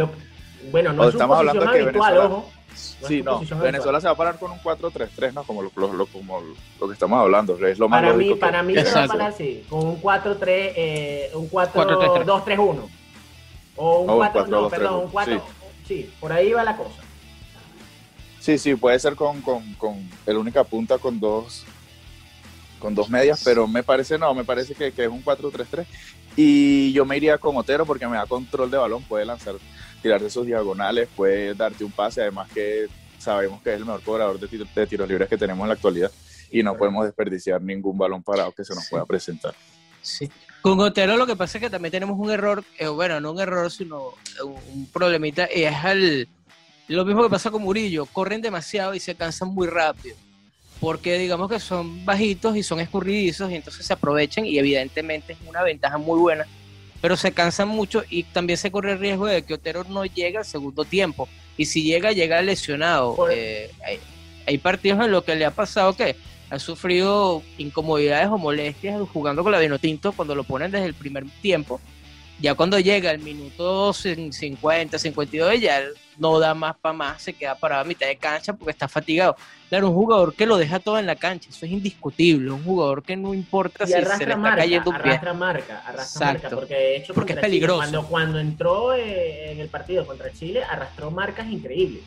[0.70, 3.40] Bueno, no es estamos hablando habitual, ojo sí, no.
[3.40, 5.44] Venezuela se va a parar con un 4-3-3, ¿no?
[5.44, 6.42] Como lo, como
[6.80, 7.56] lo que estamos hablando.
[7.66, 10.44] Es lo más para mí, para mí se va a parar, sí, con un 4-3,
[10.46, 12.88] eh, un 4-2-3-1.
[13.76, 15.42] O un 4, no, perdón, un 4,
[15.86, 16.10] sí.
[16.20, 17.02] por ahí va la cosa.
[18.38, 21.64] Sí, sí, puede ser con, con, con el única punta con dos
[22.80, 25.86] con dos medias, pero me parece no, me parece que, que es un 4-3-3
[26.34, 29.54] y yo me iría con Otero porque me da control de balón, puede lanzar
[30.02, 32.88] tirar de esos diagonales, puede darte un pase, además que
[33.18, 36.10] sabemos que es el mejor cobrador de, tiros libres que tenemos en la actualidad
[36.50, 39.54] y no podemos desperdiciar ningún balón parado que se nos pueda presentar.
[40.02, 40.28] Sí.
[40.60, 43.40] Con Otero lo que pasa es que también tenemos un error, eh, bueno, no un
[43.40, 46.28] error, sino un problemita, y es el,
[46.88, 50.16] lo mismo que pasa con Murillo, corren demasiado y se cansan muy rápido,
[50.80, 55.38] porque digamos que son bajitos y son escurridizos y entonces se aprovechan y evidentemente es
[55.46, 56.46] una ventaja muy buena
[57.02, 60.38] pero se cansan mucho y también se corre el riesgo de que Otero no llegue
[60.38, 61.28] al segundo tiempo.
[61.58, 63.28] Y si llega, llega lesionado.
[63.28, 63.70] Eh,
[64.46, 66.14] hay, partidos en los que le ha pasado que
[66.48, 71.24] ha sufrido incomodidades o molestias jugando con la Vinotinto cuando lo ponen desde el primer
[71.42, 71.80] tiempo.
[72.42, 75.80] Ya cuando llega el minuto 50, 52, ya
[76.18, 79.36] no da más para más, se queda parado a mitad de cancha porque está fatigado.
[79.68, 82.50] Claro, un jugador que lo deja todo en la cancha, eso es indiscutible.
[82.50, 85.12] Un jugador que no importa si se le está cayendo un pie.
[85.12, 87.78] Arrastra marca, arrastra marca, porque de hecho porque es peligroso.
[87.78, 92.02] cuando, cuando entró eh, en el partido contra Chile, arrastró marcas increíbles.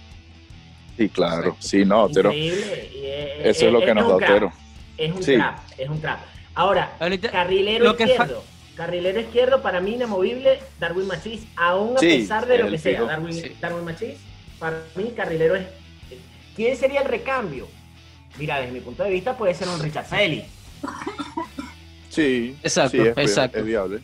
[0.98, 2.34] Sí, claro, sí, no, Otero.
[2.34, 3.50] Increíble.
[3.50, 4.52] eso es, lo que nos da Otero.
[4.98, 6.20] Es un trap, es un trap.
[6.56, 6.92] Ahora,
[7.32, 12.78] carrilero izquierdo Carrilero izquierdo, para mí inamovible, Darwin Machis, aún a pesar de lo que
[12.78, 13.04] sea.
[13.04, 14.16] Darwin, Darwin Machis,
[14.60, 15.66] para mí, carrilero es.
[16.56, 17.68] ¿Quién sería el recambio?
[18.38, 20.46] Mira, desde mi punto de vista, puede ser un Richard Selly.
[22.10, 23.60] Sí, exacto, es, exacto.
[23.60, 23.98] es viable.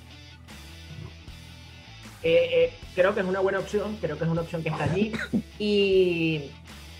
[2.23, 4.83] Eh, eh, creo que es una buena opción, creo que es una opción que está
[4.83, 5.13] allí.
[5.59, 6.49] Y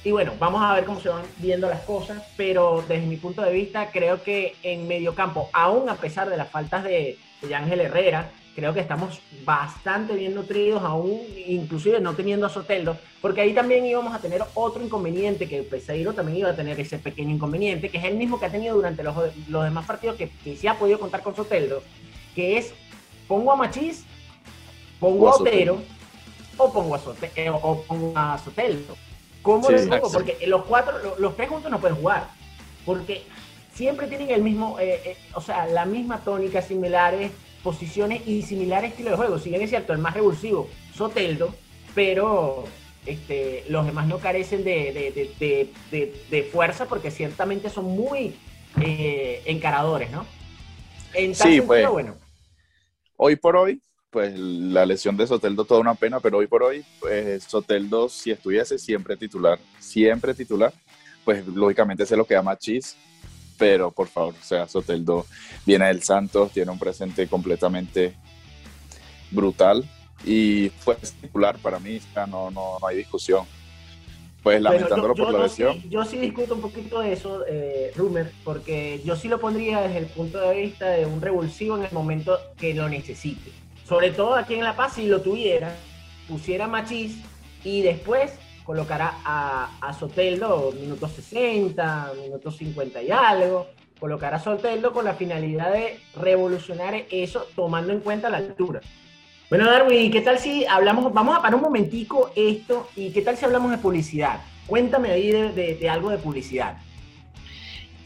[0.04, 3.44] y bueno, vamos a ver cómo se van viendo las cosas, pero desde mi punto
[3.44, 7.56] de vista creo que en medio campo, aún a pesar de las faltas de, de
[7.56, 13.42] Ángel Herrera, creo que estamos bastante bien nutridos, aún inclusive no teniendo a Soteldo, porque
[13.42, 17.32] ahí también íbamos a tener otro inconveniente, que Peseiro también iba a tener ese pequeño
[17.32, 19.16] inconveniente, que es el mismo que ha tenido durante los,
[19.48, 21.82] los demás partidos que, que sí ha podido contar con Soteldo,
[22.36, 22.74] que es
[23.28, 24.06] pongo a Machís,
[25.00, 25.82] pongo a Otero,
[26.58, 28.96] o pongo a, Soteldo, o pongo a Soteldo.
[29.42, 32.30] ¿Cómo sí, Porque los cuatro, los, tres juntos no pueden jugar.
[32.86, 33.24] Porque
[33.74, 37.32] siempre tienen el mismo, eh, eh, o sea, la misma tónica, similares
[37.64, 39.40] posiciones y similares estilo de juego.
[39.40, 41.54] Si bien es cierto, el más revulsivo, Soteldo,
[41.94, 42.66] pero
[43.06, 45.70] este, los demás no carecen de,
[46.52, 48.36] fuerza porque ciertamente son muy
[48.82, 50.26] eh, encaradores, ¿no?
[51.14, 52.16] En tal sí, sentido, pues, bueno.
[53.18, 56.84] Hoy por hoy, pues la lesión de Soteldo toda una pena, pero hoy por hoy,
[57.00, 60.74] pues Soteldo, si estuviese siempre titular, siempre titular,
[61.24, 62.98] pues lógicamente se lo queda Machis,
[63.62, 65.28] pero por favor, o sea, Soteldo
[65.68, 68.16] viene del Santos, tiene un presente completamente
[69.30, 69.88] brutal
[70.26, 73.46] y fue titular para mí, no, no, no hay discusión.
[74.42, 75.80] Pues lamentándolo por la lesión.
[75.88, 80.00] yo sí discuto un poquito de eso, eh, Rumer, porque yo sí lo pondría desde
[80.00, 83.52] el punto de vista de un revulsivo en el momento que lo necesite
[83.92, 85.76] sobre todo aquí en La Paz, si lo tuviera,
[86.26, 87.18] pusiera Machís
[87.66, 88.32] y después
[88.64, 93.68] colocará a, a Soteldo minutos 60, minutos 50 y algo,
[94.00, 98.82] colocará a Soteldo con la finalidad de revolucionar eso tomando en cuenta la altura.
[99.50, 103.36] Bueno, Darwin, ¿qué tal si hablamos, vamos a parar un momentico esto y qué tal
[103.36, 104.42] si hablamos de publicidad?
[104.66, 106.78] Cuéntame ahí de algo de publicidad.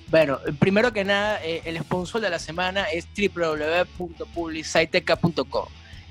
[0.08, 5.65] Bueno, primero que nada, eh, el sponsor de la semana es www.publiciteca.com.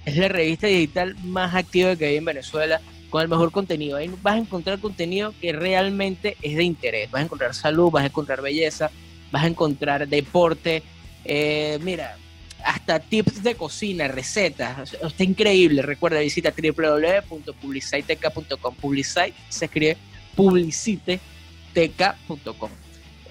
[0.05, 2.81] Es la revista digital más activa que hay en Venezuela
[3.14, 3.96] con el mejor contenido.
[3.96, 7.09] Ahí vas a encontrar contenido que realmente es de interés.
[7.12, 8.90] Vas a encontrar salud, vas a encontrar belleza,
[9.31, 10.83] vas a encontrar deporte.
[11.24, 12.16] Eh, mira,
[12.64, 14.94] hasta tips de cocina, recetas.
[14.94, 15.83] Está increíble.
[15.83, 18.74] Recuerda, visita www.publiciteca.com.
[18.74, 19.96] Publicite se escribe
[20.35, 22.70] publiciteca.com.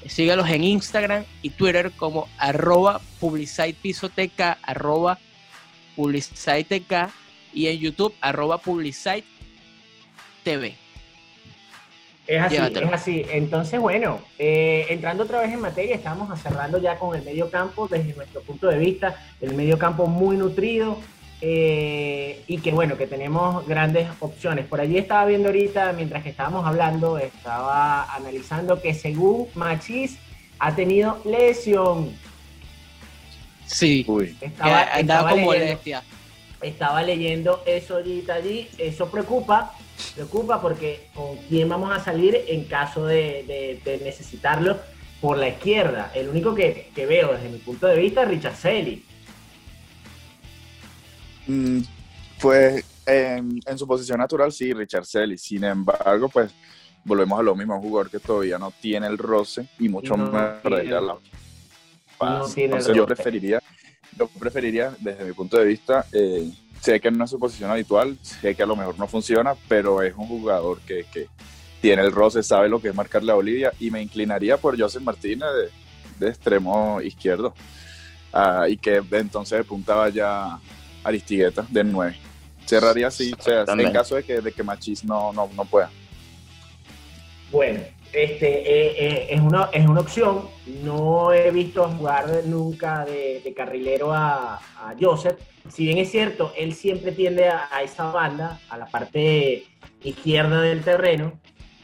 [0.07, 5.19] Sígalos en Instagram y Twitter como arroba publicitepisoteca, arroba
[5.97, 7.11] publiciteteca
[7.53, 9.25] y en YouTube arroba publicite
[10.43, 10.75] TV.
[12.25, 13.25] Es así, es así.
[13.31, 17.87] Entonces, bueno, eh, entrando otra vez en materia, estamos cerrando ya con el medio campo
[17.87, 20.99] desde nuestro punto de vista, el medio campo muy nutrido
[21.41, 24.65] eh, y que bueno, que tenemos grandes opciones.
[24.65, 30.17] Por allí estaba viendo ahorita, mientras que estábamos hablando, estaba analizando que según Machis
[30.59, 32.15] ha tenido lesión.
[33.65, 34.05] Sí,
[34.39, 35.81] estaba, estaba como leyendo,
[36.61, 39.73] Estaba leyendo eso ahorita allí, eso preocupa
[40.15, 44.77] preocupa porque con quién vamos a salir en caso de, necesitarlo
[45.21, 46.11] por la izquierda.
[46.13, 49.05] El único que, veo desde mi punto de vista es Richard Selly.
[51.47, 51.79] Mm,
[52.41, 55.37] pues en, su posición natural sí, Richard Selly.
[55.37, 56.51] Sin embargo, pues
[57.03, 60.61] volvemos a lo mismo, un jugador que todavía no tiene el roce y mucho menos
[60.61, 61.17] para ir a la
[62.55, 63.61] Entonces yo preferiría,
[64.17, 66.49] yo preferiría, desde mi punto de vista, eh,
[66.83, 70.01] sé que no es su posición habitual, sé que a lo mejor no funciona, pero
[70.01, 71.05] es un jugador que,
[71.79, 75.01] tiene el roce, sabe lo que es marcarle a Bolivia y me inclinaría por Joseph
[75.03, 75.47] Martínez
[76.17, 77.53] de, extremo izquierdo
[78.31, 80.59] ah, y que entonces de punta vaya
[81.03, 82.17] Aristigueta de 9.
[82.65, 85.89] Cerraría así, o sea, en caso de que, de que Machis no, no, no pueda.
[87.51, 87.81] Bueno,
[88.13, 90.47] este, eh, eh, es, una, es una opción.
[90.83, 94.59] No he visto jugar nunca de, carrilero a,
[94.99, 95.39] Joseph.
[95.69, 99.63] Si bien es cierto, él siempre tiende a, esa banda, a la parte
[100.03, 101.33] izquierda del terreno,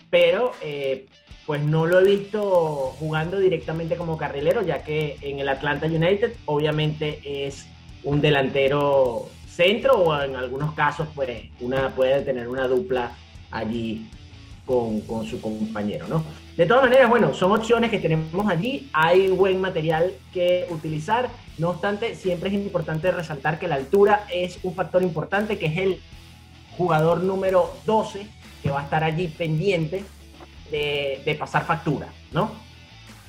[0.10, 1.08] pero eh,
[1.46, 6.34] pues no lo he visto jugando directamente como carrilero, ya que en el Atlanta United
[6.46, 7.68] obviamente es
[8.04, 13.12] un delantero centro o en algunos casos pues una puede tener una dupla
[13.52, 14.10] allí
[14.70, 16.24] con, su compañero, ¿no?
[16.56, 21.28] De todas maneras, bueno, son opciones que tenemos allí, hay buen material que utilizar,
[21.58, 25.78] no obstante, siempre es importante resaltar que la altura es un factor importante, que es
[25.78, 26.02] el
[26.78, 28.28] jugador número 12
[28.62, 30.04] que va a estar allí pendiente
[30.70, 32.52] de, pasar factura, ¿no?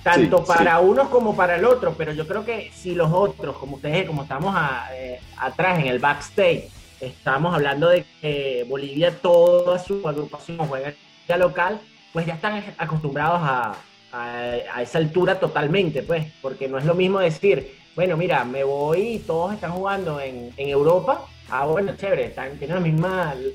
[0.02, 3.76] Tanto para unos como para el otro, pero yo creo que si los otros, como
[3.76, 4.54] ustedes, como estamos
[4.92, 6.68] eh, atrás en el backstage,
[7.00, 10.92] estamos hablando de que Bolivia, toda su agrupación juega
[11.28, 11.80] local,
[12.12, 13.74] pues ya están acostumbrados a,
[14.12, 19.00] a, esa altura totalmente, pues, porque no es lo mismo decir, bueno, mira, me voy
[19.00, 21.26] y todos están jugando en, en Europa.
[21.48, 22.76] Ah, bueno, chévere, están, tienen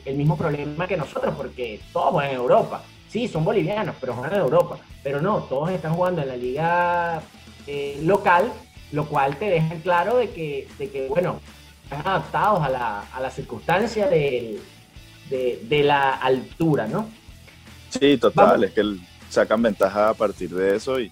[0.06, 2.84] el mismo problema que nosotros, porque todos juegan en Europa.
[3.08, 4.78] Sí, son bolivianos, pero juegan en Europa.
[5.04, 7.22] Pero no, todos están jugando en la liga
[7.68, 8.52] eh, local,
[8.92, 11.40] lo cual te deja claro de que, de que bueno,
[11.84, 14.60] están adaptados a la, a la circunstancia de,
[15.30, 17.08] de la altura, ¿no?
[18.00, 18.84] Sí, total, es que
[19.30, 21.12] sacan ventaja a partir de eso y,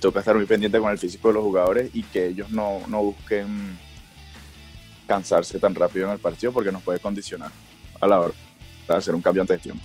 [0.00, 3.78] toca estar muy pendiente con el físico de los jugadores y que ellos no, busquen
[5.06, 7.50] cansarse tan rápido en el partido porque nos puede condicionar
[8.00, 8.34] a la hora
[8.88, 9.84] de hacer un cambio antes de tiempo.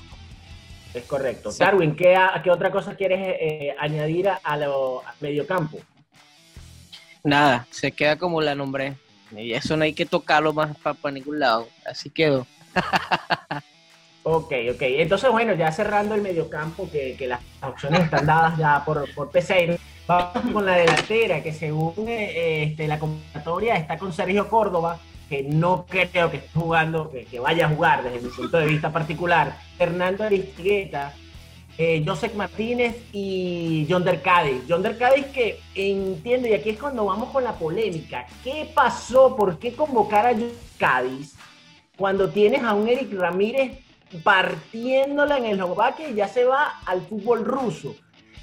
[0.94, 1.52] Es correcto.
[1.60, 5.80] Darwin, ¿qué, ¿qué, otra cosa quieres eh, añadir a, lo, medio campo?
[7.24, 8.96] Nada, se queda como la nombré.
[9.36, 11.68] Y eso no hay que tocarlo más para ningún lado.
[11.86, 12.48] Así quedó.
[14.30, 14.82] Ok, ok.
[14.82, 19.78] Entonces, bueno, ya cerrando el mediocampo, que, las opciones están dadas ya por, por Peseiro,
[20.06, 25.44] vamos con la delantera, que según eh, este, la convocatoria está con Sergio Córdoba, que
[25.44, 29.58] no creo que esté jugando, que, vaya a jugar desde mi punto de vista particular,
[29.78, 31.14] Fernando Aristigueta,
[31.78, 34.64] eh, Joseph Martínez y John Cádiz.
[34.68, 39.38] John Cádiz que entiendo, y aquí es cuando vamos con la polémica, ¿qué pasó?
[39.38, 41.34] ¿Por qué convocar a John Cádiz
[41.96, 43.87] cuando tienes a un Eric Ramírez
[44.24, 47.96] partiéndola en el Eslovaquia y ya se va al fútbol ruso.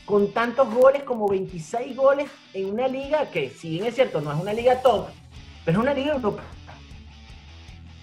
[0.04, 4.32] Con tantos goles como 26 goles en una liga que, si bien es cierto, no
[4.32, 5.06] es una liga top,
[5.64, 6.44] pero es una liga europea.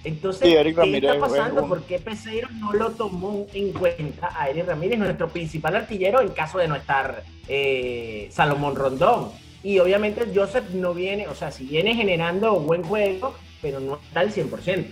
[0.04, 1.67] Entonces, ¿qué está pasando?
[1.67, 6.30] ¿Por qué Peseiro no lo tomó en cuenta a Eric Ramírez, nuestro principal artillero, en
[6.30, 9.30] caso de no estar eh, Salomón Rondón?
[9.62, 14.21] Y obviamente Joseph no viene, o sea, si viene generando buen juego, pero no está
[14.21, 14.88] al 100%.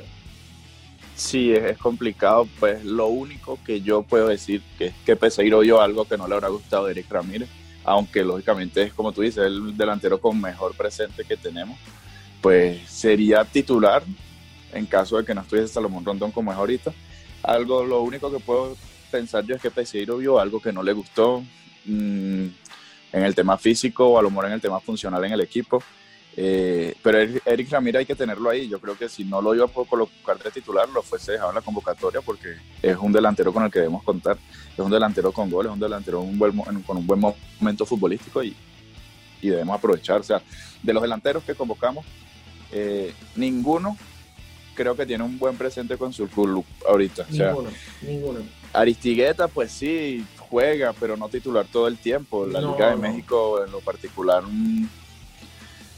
[1.19, 2.47] Sí, es, complicado.
[2.59, 6.27] Pues lo único que yo puedo decir que es que Peseiro vio algo que no
[6.27, 7.49] le habrá gustado a Eric Ramírez,
[7.83, 11.77] aunque lógicamente es como tú dices, el delantero con mejor presente que tenemos,
[12.41, 14.01] pues sería titular
[14.71, 16.93] en caso de que no estuviese Salomón Rondón como es ahorita.
[17.43, 18.77] Algo, lo único que puedo
[19.11, 21.43] pensar yo es que Peseiro vio algo que no le gustó
[21.83, 22.45] mm,
[23.11, 25.83] en el tema físico o a lo mejor en el tema funcional en el equipo
[26.37, 28.67] eh, pero Eric Ramírez hay que tenerlo ahí.
[28.67, 31.55] Yo creo que si no lo iba a colocar de titular, lo fuese dejado en
[31.55, 34.37] la convocatoria porque es un delantero con el que debemos contar.
[34.73, 38.43] Es un delantero con goles, es un delantero un buen, con un buen momento futbolístico
[38.43, 38.55] y,
[39.41, 40.21] y, debemos aprovechar.
[40.21, 40.41] O sea,
[40.81, 42.05] de los delanteros que convocamos,
[42.71, 43.97] eh, ninguno
[44.75, 47.25] creo que tiene un buen presente con su club ahorita.
[47.29, 47.69] Ninguno,
[48.01, 48.39] ninguno.
[48.71, 52.45] Aristigueta, pues sí, juega, pero no titular todo el tiempo.
[52.45, 54.87] La Liga de México, en lo particular, mm,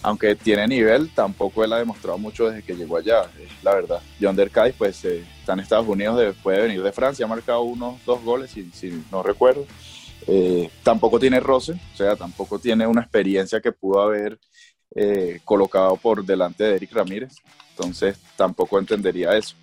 [0.04, 3.30] aunque tiene nivel, tampoco él ha demostrado mucho desde que llegó allá,
[3.62, 4.02] la verdad.
[4.20, 7.62] John Derkay, pues eh, está en Estados Unidos, después de venir de Francia, ha marcado
[7.62, 9.66] unos dos goles, si, no recuerdo.
[10.28, 14.39] Eh, tampoco tiene roce, o sea, tampoco tiene una experiencia que pudo haber
[14.95, 17.36] eh, colocado por delante de Eric Ramírez,
[17.72, 19.56] entonces tampoco entendería eso.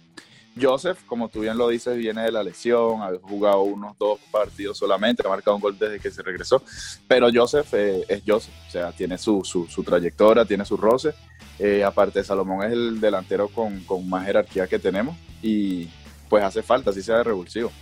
[0.60, 4.78] Joseph, como tú bien lo dices, viene de la lesión, ha jugado unos dos partidos
[4.78, 6.62] solamente, ha marcado un gol desde que se regresó,
[7.06, 11.14] pero Joseph eh, es Joseph, o sea, tiene su, su, trayectoria, tiene su roce.
[11.58, 15.88] Eh, aparte, Salomón es el delantero con, con, más jerarquía que tenemos y
[16.28, 17.72] pues hace falta, así sea de revulsivo.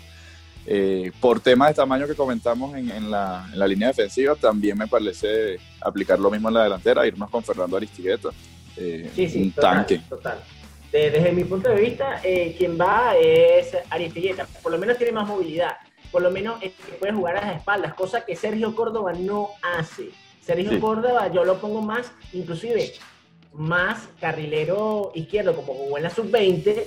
[0.68, 4.76] Eh, por temas de tamaño que comentamos en, en, la, en, la, línea defensiva, también
[4.76, 8.30] me parece aplicar lo mismo en la delantera, irnos con Fernando Aristigueta.
[8.74, 10.00] sí, sí, un tanque.
[10.08, 10.38] Total
[10.97, 14.47] desde mi punto de vista, eh, quien va es Aristigueta.
[14.62, 15.76] Por lo menos tiene más movilidad.
[16.11, 16.61] Por lo menos
[16.99, 20.11] puede jugar a las espaldas, cosa que Sergio Córdoba no hace.
[20.40, 22.92] Sergio Córdoba yo lo pongo más, inclusive,
[23.53, 26.84] más carrilero izquierdo, como jugó en la sub-20,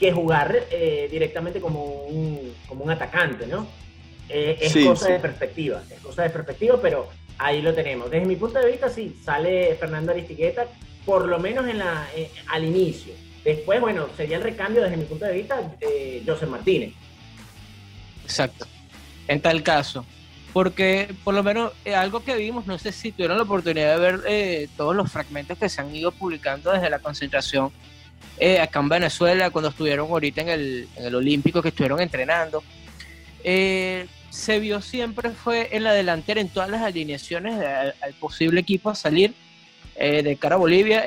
[0.00, 3.66] que jugar eh, directamente como un, como un atacante, ¿no?
[4.28, 7.08] Eh, es cosa de perspectiva, es cosa de perspectiva, pero
[7.38, 8.10] ahí lo tenemos.
[8.10, 10.66] Desde mi punto de vista, sí, sale Fernando Aristigueta,
[11.04, 12.08] por lo menos en la,
[12.48, 13.12] al inicio
[13.44, 16.92] Después, bueno, sería el recambio desde mi punto de vista de José Martínez.
[18.24, 18.66] Exacto.
[19.28, 20.04] En tal caso.
[20.52, 24.00] Porque por lo menos eh, algo que vimos, no sé si tuvieron la oportunidad de
[24.00, 27.72] ver eh, todos los fragmentos que se han ido publicando desde la concentración
[28.38, 32.62] eh, acá en Venezuela, cuando estuvieron ahorita en el, en el Olímpico, que estuvieron entrenando.
[33.42, 37.54] se vio siempre fue en la delantera, en todas las alineaciones
[38.00, 39.34] al, posible equipo a salir
[39.96, 41.04] de cara a Bolivia,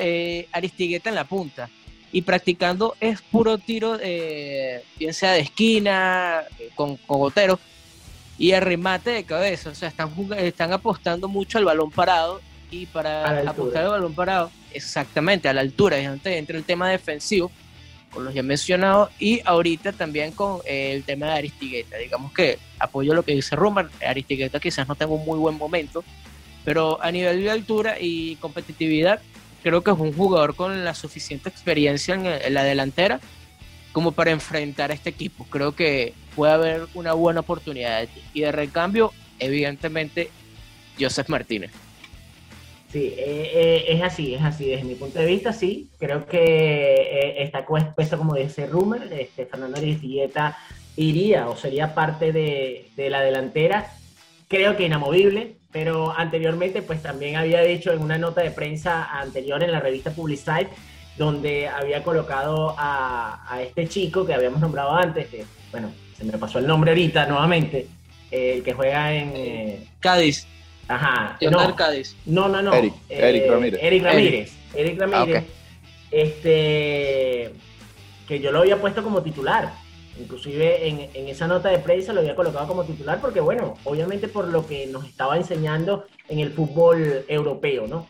[0.52, 1.70] Aristigueta en la punta
[2.16, 7.60] y practicando es puro tiro, eh, bien sea de esquina, eh, con cogotero,
[8.38, 9.72] y el remate de cabeza.
[9.72, 12.40] O sea, están, están apostando mucho al balón parado
[12.72, 17.52] y para apostar al balón parado, exactamente, a la altura, entre el tema defensivo,
[18.12, 21.98] con los ya mencionados, y ahorita también con eh, el tema de Aristigueta.
[21.98, 26.02] Digamos que apoyo lo que dice Rumar, Aristigueta quizás no tenga un muy buen momento,
[26.64, 29.20] pero a nivel de altura y competitividad,
[29.66, 33.20] creo que es un jugador con la suficiente experiencia en, la delantera
[33.94, 35.44] como para enfrentar a este equipo.
[35.50, 40.30] Creo que puede haber una buena oportunidad Y de recambio, evidentemente,
[41.00, 41.72] Joseph Martínez.
[42.92, 44.66] Sí, eh, eh, es así, es así.
[44.68, 45.90] Desde mi punto de vista, sí.
[45.98, 50.60] Creo que eh, está puesto, como dice Rumer, este, Fernando Aristilleta
[50.96, 53.92] iría o sería parte de, de la delantera.
[54.48, 59.62] Creo que inamovible pero anteriormente pues también había dicho en una nota de prensa anterior
[59.62, 60.70] en la revista Publicite,
[61.18, 66.60] donde había colocado a, este chico que habíamos nombrado antes, que bueno, se me pasó
[66.60, 67.88] el nombre ahorita nuevamente,
[68.32, 69.34] el que juega en...
[69.36, 70.48] Eh, Cádiz.
[70.88, 71.38] Ajá.
[71.42, 72.16] No, Cádiz.
[72.26, 72.74] No, no, no.
[72.74, 73.80] Eric, Eric eh, Ramírez.
[73.84, 74.54] Eric Ramírez.
[74.74, 75.44] Eric, Ramírez.
[75.44, 75.54] Ah,
[76.10, 77.52] este,
[78.26, 79.74] que yo lo había puesto como titular
[80.18, 84.48] Inclusive en, esa nota de prensa lo había colocado como titular porque, bueno, obviamente por
[84.48, 88.08] lo que nos estaba enseñando en el fútbol europeo, ¿no?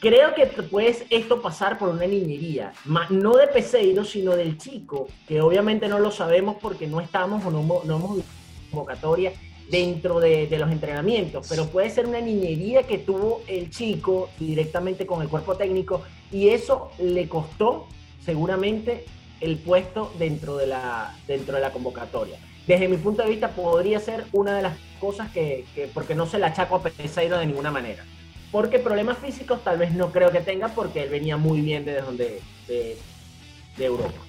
[0.00, 2.72] Creo que puede esto pasar por una niñería,
[3.10, 7.50] no de Peseiro, sino del chico, que obviamente no lo sabemos porque no estamos o
[7.50, 8.24] no, no hemos
[8.70, 9.32] convocatoria
[9.68, 15.04] dentro de, de, los entrenamientos, pero puede ser una niñería que tuvo el chico directamente
[15.04, 17.88] con el cuerpo técnico y eso le costó
[18.24, 19.04] seguramente
[19.40, 22.38] el puesto dentro de la, dentro de la convocatoria.
[22.66, 25.64] Desde mi punto de vista podría ser una de las cosas que,
[25.94, 28.04] porque no se la achaco a Peseiro de ninguna manera.
[28.50, 32.02] Porque problemas físicos tal vez no creo que tenga porque él venía muy bien desde
[32.02, 32.96] donde, de,
[33.78, 34.20] Europa.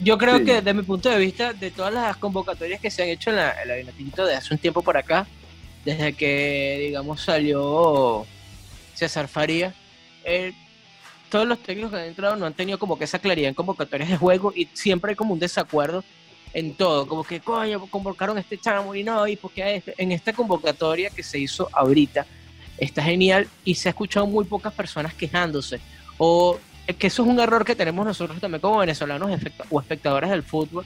[0.00, 3.08] Yo creo que desde mi punto de vista, de todas las convocatorias que se han
[3.08, 5.26] hecho en la, en de hace un tiempo por acá,
[5.84, 8.26] desde que, digamos, salió
[8.94, 9.74] César Faría,
[10.24, 10.54] él
[11.32, 14.10] todos los técnicos que han entrado no han tenido como que esa claridad en convocatorias
[14.10, 16.04] de juego y siempre hay como un desacuerdo
[16.52, 20.34] en todo, como que coño, convocaron este chamo y no, y porque este, en esta
[20.34, 22.26] convocatoria que se hizo ahorita
[22.76, 25.80] está genial y se ha escuchado muy pocas personas quejándose
[26.18, 26.58] o
[26.98, 29.30] que eso es un error que tenemos nosotros también como venezolanos
[29.70, 30.84] o espectadores del fútbol,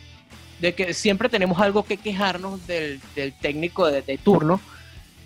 [0.61, 3.01] de que siempre tenemos algo que quejarnos del,
[3.41, 4.61] técnico de, de turno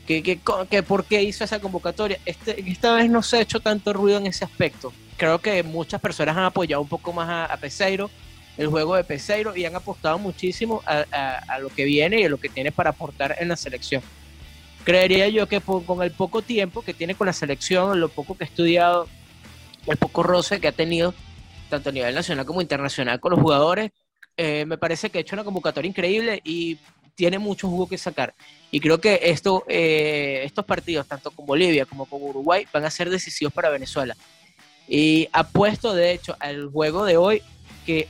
[0.07, 0.41] que, que,
[0.71, 2.19] que, por qué hizo esa convocatoria.
[2.25, 4.95] Este, esta vez no se ha hecho tanto ruido en ese aspecto.
[5.21, 8.09] Creo que muchas personas han apoyado un poco más a, Peseiro,
[8.57, 12.39] el juego de Peseiro, y han apostado muchísimo a, lo que viene y a lo
[12.39, 14.03] que tiene para aportar en la selección.
[14.83, 18.45] Creería yo que con el poco tiempo que tiene con la selección, lo poco que
[18.45, 19.09] ha estudiado,
[19.87, 21.13] el poco roce que ha tenido,
[21.69, 23.91] tanto a nivel nacional como internacional con los jugadores,
[24.39, 26.79] eh, me parece que ha hecho una convocatoria increíble y
[27.15, 28.35] tiene mucho jugo que sacar.
[28.71, 32.91] Y creo que esto, eh, estos partidos, tanto con Bolivia como con Uruguay, van a
[32.91, 34.17] ser decisivos para Venezuela.
[34.91, 37.43] Y apuesto, de hecho, al juego de hoy
[37.87, 38.09] que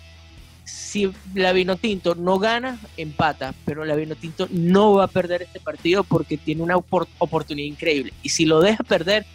[0.64, 6.04] si la Vinotinto no gana, empata, pero la Vinotinto no va a perder este partido
[6.04, 8.14] porque tiene una oportunidad increíble.
[8.22, 9.26] Y si lo deja perder,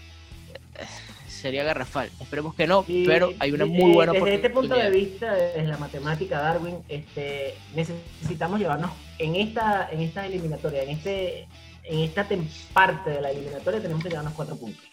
[1.27, 2.09] sería garrafal.
[2.19, 5.67] Esperemos que no, pero hay una muy buena desde Desde este punto de vista, desde
[5.67, 8.89] la matemática, Darwin, este, necesitamos llevarnos
[9.19, 11.47] en esta, en esta eliminatoria, en este,
[11.83, 12.27] en esta
[12.73, 14.83] parte de la eliminatoria, tenemos que llevarnos cuatro puntos.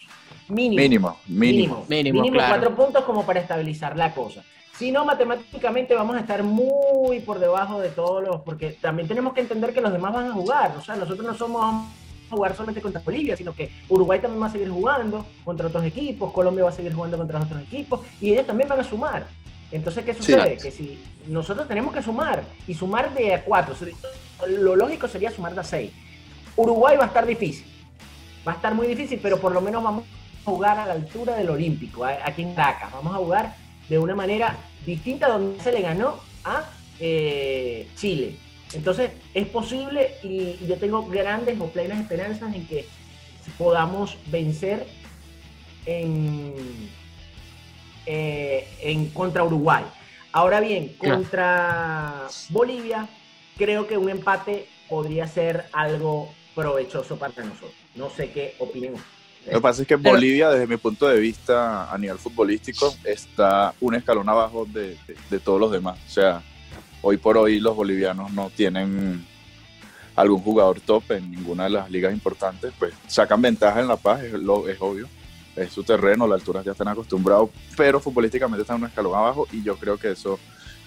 [0.47, 1.17] Mínimo.
[1.27, 2.21] Mínimo, mínimo.
[2.21, 4.43] Mínimo, cuatro puntos como para estabilizar la cosa.
[4.77, 9.33] Si no, matemáticamente vamos a estar muy por debajo de todos los, porque también tenemos
[9.33, 10.75] que entender que los demás van a jugar.
[10.77, 11.85] O sea, nosotros no somos
[12.29, 16.31] jugar solamente contra Bolivia, sino que Uruguay también va a seguir jugando contra otros equipos,
[16.33, 19.27] Colombia va a seguir jugando contra otros equipos y ellos también van a sumar.
[19.71, 20.57] Entonces, ¿qué sucede?
[20.57, 23.75] que si nosotros tenemos que sumar y sumar de a cuatro,
[24.47, 25.91] lo lógico sería sumar de a seis.
[26.55, 27.65] Uruguay va a estar difícil,
[28.47, 31.35] va a estar muy difícil, pero por lo menos vamos a jugar a la altura
[31.35, 32.91] del Olímpico, aquí en Dakar.
[32.91, 33.55] Vamos a jugar
[33.89, 36.63] de una manera distinta donde se le ganó a
[36.99, 38.37] eh, Chile.
[38.73, 42.85] Entonces, es posible y yo tengo grandes o plenas esperanzas en que
[43.57, 44.87] podamos vencer
[45.85, 46.53] en,
[48.05, 49.83] eh, en contra Uruguay.
[50.31, 53.07] Ahora bien, contra Bolivia,
[53.57, 57.73] creo que un empate podría ser algo provechoso para nosotros.
[57.95, 58.95] No sé qué opinen
[59.45, 63.73] Lo que pasa es que Bolivia, desde mi punto de vista a nivel futbolístico, está
[63.81, 64.97] un escalón abajo de,
[65.29, 65.99] de todos los demás.
[66.07, 66.41] O sea,
[67.01, 69.25] hoy por hoy los bolivianos no tienen
[70.15, 74.23] algún jugador top en ninguna de las ligas importantes, pues sacan ventaja en La Paz,
[74.23, 75.07] es, lo, es obvio,
[75.55, 79.63] es su terreno, las alturas ya están acostumbrados, pero futbolísticamente están un escalón abajo y
[79.63, 80.39] yo creo que eso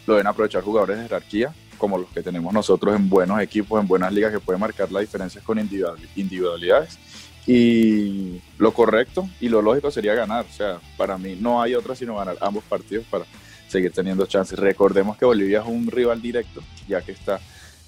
[0.07, 3.89] lo deben aprovechar jugadores de jerarquía, como los que tenemos nosotros en buenos equipos, en
[3.89, 6.99] buenas ligas, que pueden marcar las diferencias con individualidades.
[7.47, 10.47] Y lo correcto y lo lógico sería ganar.
[10.49, 13.25] O sea, para mí no hay otra sino ganar ambos partidos para
[13.69, 14.59] seguir teniendo chances.
[14.59, 17.41] Recordemos que Bolivia es un rival directo, ya que está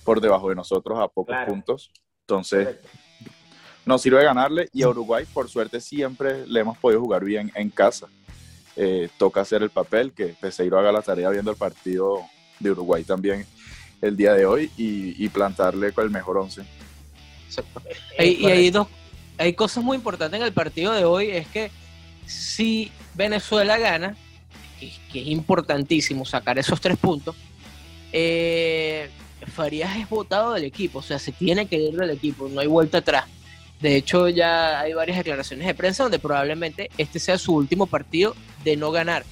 [0.04, 1.90] por debajo de nosotros a pocos puntos.
[2.20, 2.76] Entonces,
[3.84, 7.70] nos sirve ganarle y a Uruguay, por suerte, siempre le hemos podido jugar bien en
[7.70, 8.06] casa.
[8.76, 12.20] Eh, toca hacer el papel, que Peseiro haga la tarea viendo el partido
[12.60, 13.44] de Uruguay también
[14.00, 16.62] el día de hoy y, plantarle con el mejor once.
[18.18, 18.86] y hay, dos,
[19.38, 21.70] hay cosas muy importantes en el partido de hoy, es que
[22.26, 24.16] si Venezuela gana,
[24.78, 27.36] que, es importantísimo sacar esos tres puntos,
[28.12, 29.08] eh,
[29.54, 32.66] Farías es votado del equipo, o sea, se tiene que ir del equipo, no hay
[32.66, 33.24] vuelta atrás.
[33.80, 38.34] De hecho, ya hay varias declaraciones de prensa donde probablemente este sea su último partido
[38.64, 39.24] de no ganar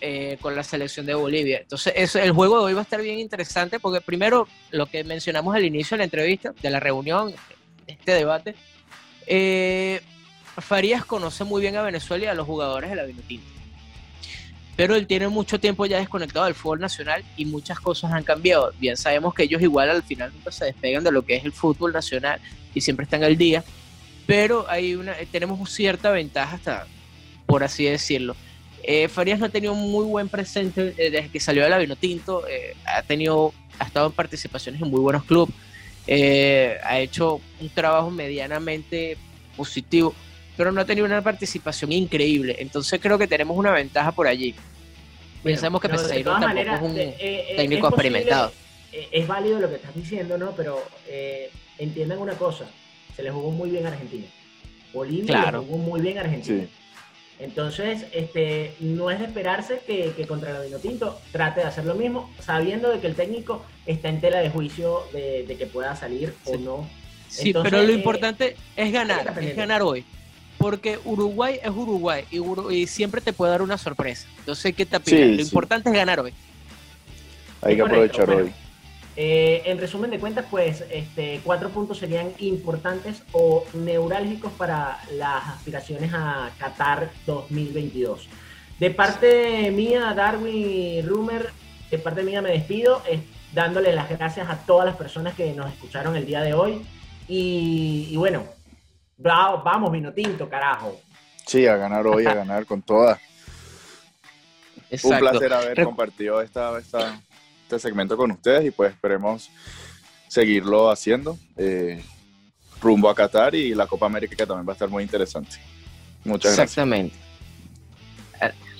[0.00, 1.58] eh, con la selección de Bolivia.
[1.60, 5.54] Entonces, el juego de hoy va a estar bien interesante porque primero, lo que mencionamos
[5.54, 7.32] al inicio de la entrevista, de la reunión,
[7.86, 8.56] este debate,
[9.28, 10.00] eh,
[10.56, 13.58] Farías conoce muy bien a Venezuela y a los jugadores de la Vinotinto
[14.78, 18.72] pero él tiene mucho tiempo ya desconectado del fútbol nacional y muchas cosas han cambiado.
[18.78, 21.50] Bien sabemos que ellos igual al final nunca se despegan de lo que es el
[21.50, 22.40] fútbol nacional
[22.72, 23.64] y siempre están al día,
[24.24, 26.86] pero hay una, tenemos cierta ventaja hasta,
[27.44, 28.36] por así decirlo.
[28.84, 32.46] Eh, Farías no ha tenido muy buen presente eh, desde que salió de la Vinotinto,
[32.46, 35.56] eh, ha tenido, ha estado en participaciones en muy buenos clubes,
[36.08, 39.16] ha hecho un trabajo medianamente
[39.56, 40.14] positivo
[40.58, 42.56] pero no ha tenido una participación increíble.
[42.58, 44.56] Entonces creo que tenemos una ventaja por allí.
[45.40, 48.52] Pensamos que Peseiro tampoco es un eh, eh, técnico experimentado.
[48.90, 50.50] Eh, es válido lo que estás diciendo, ¿no?
[50.56, 50.82] Pero
[51.78, 52.66] entiendan una cosa,
[53.14, 54.26] se le jugó muy bien a Argentina.
[54.92, 56.66] Bolivia le jugó muy bien a Argentina.
[57.38, 62.30] Entonces, este, no es de esperarse que, contra el Vinotinto trate de hacer lo mismo,
[62.40, 66.56] sabiendo de que el técnico está en tela de juicio de, que pueda salir o
[66.56, 66.88] no.
[67.28, 70.04] Sí, pero lo importante es ganar, es ganar hoy
[70.58, 74.26] porque Uruguay es Uruguay y, siempre te puede dar una sorpresa.
[74.40, 76.34] Entonces, ¿qué te sí, Lo importante es ganar hoy.
[77.62, 78.52] Hay que aprovechar hoy.
[79.20, 85.44] Eh, en resumen de cuentas, pues este, cuatro puntos serían importantes o neurálgicos para las
[85.48, 88.28] aspiraciones a Qatar 2022.
[88.78, 91.50] De parte mía, Darwin Rumer,
[91.90, 93.02] de parte mía me despido,
[93.52, 96.86] dándole las gracias a todas las personas que nos escucharon el día de hoy.
[97.26, 98.44] y bueno,
[99.16, 100.96] vamos, vino tinto, carajo.
[101.44, 103.18] Sí, a ganar hoy, a ganar con todas.
[105.02, 106.78] Un placer haber compartido esta,
[107.68, 109.50] este segmento con ustedes y pues esperemos
[110.26, 112.02] seguirlo haciendo eh,
[112.80, 115.56] rumbo a Qatar y la Copa América que también va a estar muy interesante.
[116.24, 116.70] Muchas gracias.
[116.70, 117.14] Exactamente.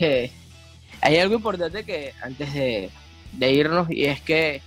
[0.00, 0.30] Eh,
[1.00, 2.90] hay algo importante que antes de,
[3.32, 4.62] de irnos y es que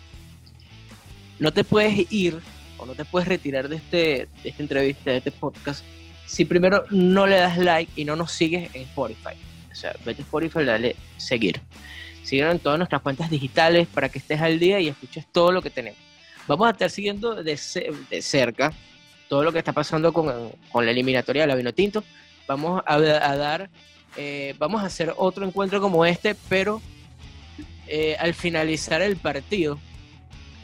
[1.40, 2.40] no te puedes ir
[2.78, 5.84] o no te puedes retirar de, este, de esta entrevista, de este podcast,
[6.28, 9.34] si primero no le das like y no nos sigues en Spotify.
[9.72, 11.62] O sea, vete a Spotify, dale seguir.
[12.24, 15.62] Síguenos en todas nuestras cuentas digitales para que estés al día y escuches todo lo
[15.62, 16.00] que tenemos.
[16.48, 17.60] Vamos a estar siguiendo de,
[18.10, 18.74] de cerca
[19.28, 22.04] todo lo que está pasando con, con la eliminatoria de la Vinotinto.
[22.48, 23.70] Vamos a, a dar,
[24.18, 26.82] eh, vamos a hacer otro encuentro como este, pero
[27.88, 29.80] eh, al finalizar el partido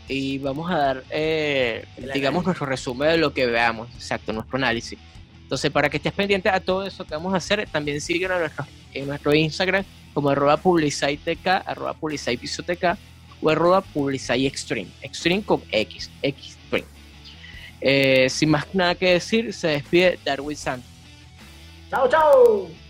[0.07, 4.97] y vamos a dar, eh, digamos, nuestro resumen de lo que veamos, exacto, nuestro análisis.
[5.43, 8.41] Entonces, para que estés pendiente a todo eso que vamos a hacer, también síguenos en
[8.41, 12.97] nuestro, en nuestro Instagram como arroba publicitec, arroba publicitpisotk
[13.41, 13.83] o arroba
[14.35, 16.87] extreme, extreme con X, extreme.
[17.79, 20.89] Eh, sin más nada que decir, se despide Darwin Santos.
[21.89, 22.86] Chao, chao.